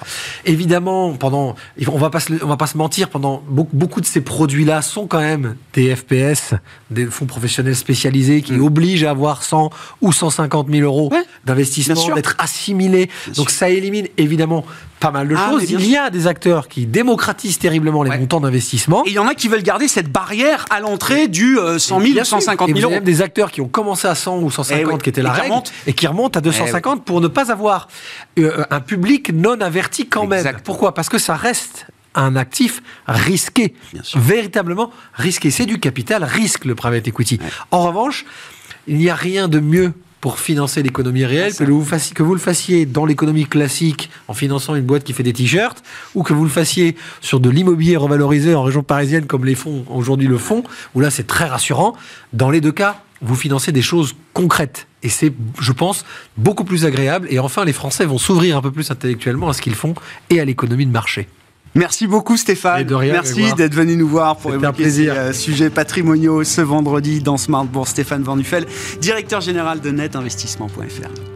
Évidemment, 0.45 1.13
pendant, 1.15 1.55
on 1.89 1.99
va 1.99 2.11
pas 2.11 2.21
se, 2.21 2.33
on 2.43 2.47
va 2.47 2.57
pas 2.57 2.67
se 2.67 2.77
mentir, 2.77 3.09
pendant 3.11 3.43
beaucoup, 3.49 3.77
beaucoup 3.77 4.01
de 4.01 4.07
ces 4.07 4.21
produits-là 4.21 4.83
sont 4.83 5.07
quand 5.07 5.21
même 5.21 5.57
des 5.75 5.95
FPS, 5.95 6.55
des 6.91 7.07
fonds 7.07 7.27
professionnels 7.27 7.77
spécialisés 7.77 8.43
qui 8.43 8.59
obligent 8.59 9.05
à 9.05 9.11
avoir 9.11 9.43
100 9.43 9.71
ou 10.01 10.13
150 10.13 10.69
000 10.71 10.83
euros 10.83 11.09
Mm. 11.11 11.15
Ouais, 11.17 11.25
d'investissement, 11.45 12.15
d'être 12.15 12.35
assimilés. 12.39 13.11
Donc 13.37 13.51
ça 13.51 13.69
élimine 13.69 14.07
évidemment 14.17 14.65
pas 15.01 15.11
mal 15.11 15.29
de 15.29 15.35
Ah, 15.37 15.51
choses. 15.51 15.71
Il 15.71 15.85
y 15.89 15.97
a 15.97 16.09
des 16.11 16.27
acteurs 16.27 16.69
qui 16.69 16.87
démocratisent 16.87 17.59
terriblement 17.59 18.03
les 18.03 18.11
Ouais. 18.11 18.19
montants 18.19 18.41
d'investissement. 18.41 19.05
Et 19.05 19.11
il 19.11 19.13
y 19.15 19.19
en 19.19 19.27
a 19.27 19.35
qui 19.35 19.49
veulent 19.49 19.63
garder 19.63 19.89
cette 19.89 20.11
barrière 20.11 20.65
à 20.71 20.81
l'entrée 20.81 21.29
du 21.29 21.59
euh, 21.59 21.79
100 21.79 22.01
000 22.01 22.13
Bien 22.13 22.23
ou 22.23 22.25
sûr. 22.25 22.39
150 22.41 22.69
Et 22.69 22.73
000 22.73 22.79
vous 22.81 22.85
avez 22.87 22.95
euros. 22.95 22.95
même 22.95 23.05
des 23.05 23.21
acteurs 23.23 23.51
qui 23.51 23.61
ont 23.61 23.69
commencé 23.69 24.09
à 24.09 24.15
100 24.15 24.39
ou 24.39 24.51
150 24.51 24.81
Eh 24.83 24.87
oui. 24.93 24.99
qui 25.03 25.09
était 25.11 25.23
la 25.23 25.37
Et 25.37 25.41
règle 25.43 25.55
et 25.87 25.93
qui 25.93 26.07
remontent 26.07 26.39
à 26.39 26.41
250 26.41 27.05
pour 27.05 27.21
ne 27.21 27.29
pas 27.29 27.51
avoir 27.53 27.89
euh, 28.39 28.65
un 28.71 28.81
public 28.81 29.33
non 29.33 29.61
averti 29.61 30.07
quand 30.07 30.27
même. 30.27 30.47
Pourquoi? 30.65 30.95
Parce 30.95 31.09
que 31.09 31.19
ça 31.19 31.35
reste 31.37 31.87
un 32.15 32.37
actif 32.37 32.81
risqué, 33.09 33.75
véritablement 34.15 34.91
risqué. 35.15 35.51
C'est 35.51 35.67
du 35.67 35.79
capital 35.81 36.25
risque 36.25 36.65
le 36.65 36.75
private 36.75 37.09
equity. 37.09 37.39
En 37.71 37.83
revanche, 37.83 38.25
il 38.87 38.97
n'y 38.99 39.11
a 39.11 39.15
rien 39.15 39.49
de 39.49 39.59
mieux 39.61 39.93
pour 40.25 40.39
financer 40.39 40.83
l'économie 40.83 41.27
réelle 41.27 41.55
que, 41.55 41.65
le 41.65 41.75
vous 41.75 41.85
fassiez- 41.85 42.15
que 42.15 42.23
vous 42.23 42.33
le 42.33 42.41
fassiez 42.41 42.87
dans 42.87 43.05
l'économie 43.05 43.45
classique 43.45 44.09
en 44.27 44.33
finançant 44.33 44.75
une 44.75 44.87
boîte 44.87 45.05
qui 45.05 45.13
fait 45.13 45.23
des 45.23 45.35
t-shirts 45.35 45.83
ou 46.15 46.23
que 46.23 46.33
vous 46.33 46.45
le 46.45 46.49
fassiez 46.49 46.97
sur 47.21 47.41
de 47.41 47.51
l'immobilier 47.51 47.99
revalorisé 47.99 48.55
en 48.55 48.63
région 48.63 48.83
parisienne 48.83 49.27
comme 49.27 49.45
les 49.45 49.55
fonds 49.55 49.85
aujourd'hui 49.91 50.27
le 50.27 50.39
font, 50.39 50.65
où 50.95 51.01
là 51.01 51.11
c'est 51.11 51.27
très 51.27 51.45
rassurant. 51.45 51.95
Dans 52.33 52.49
les 52.49 52.63
deux 52.63 52.73
cas, 52.73 53.03
vous 53.21 53.35
financez 53.35 53.71
des 53.71 53.83
choses 53.83 54.15
concrètes. 54.33 54.87
Et 55.03 55.11
c'est, 55.11 55.31
je 55.61 55.73
pense, 55.73 56.07
beaucoup 56.39 56.65
plus 56.65 56.87
agréable. 56.87 57.27
Et 57.29 57.39
enfin, 57.39 57.67
les 57.67 57.75
Français 57.75 58.07
vont 58.07 58.17
s'ouvrir 58.17 58.57
un 58.57 58.63
peu 58.63 58.71
plus 58.71 58.91
intellectuellement 58.91 59.51
à 59.51 59.53
ce 59.53 59.61
qu'ils 59.61 59.75
font 59.75 59.93
et 60.31 60.41
à 60.41 60.47
l'économie 60.47 60.87
de 60.87 60.91
marché. 60.91 61.29
Merci 61.75 62.07
beaucoup 62.07 62.37
Stéphane. 62.37 62.81
Et 62.81 62.85
de 62.85 62.95
rien, 62.95 63.13
Merci 63.15 63.53
d'être 63.55 63.75
venu 63.75 63.97
nous 63.97 64.09
voir 64.09 64.37
pour 64.37 64.53
un 64.53 64.55
évoquer 64.55 64.69
ces 64.77 64.83
plaisir. 64.83 65.15
euh, 65.17 65.33
sujets 65.33 65.71
patrimoniaux 65.71 66.45
ce 66.45 66.61
vendredi 66.61 67.21
dans 67.21 67.37
Smart 67.37 67.65
Bourse. 67.65 67.91
Stéphane 67.91 68.23
Van 68.23 68.37
Nuffel, 68.37 68.67
directeur 69.01 69.41
général 69.41 69.81
de 69.81 69.91
netinvestissement.fr. 69.91 71.34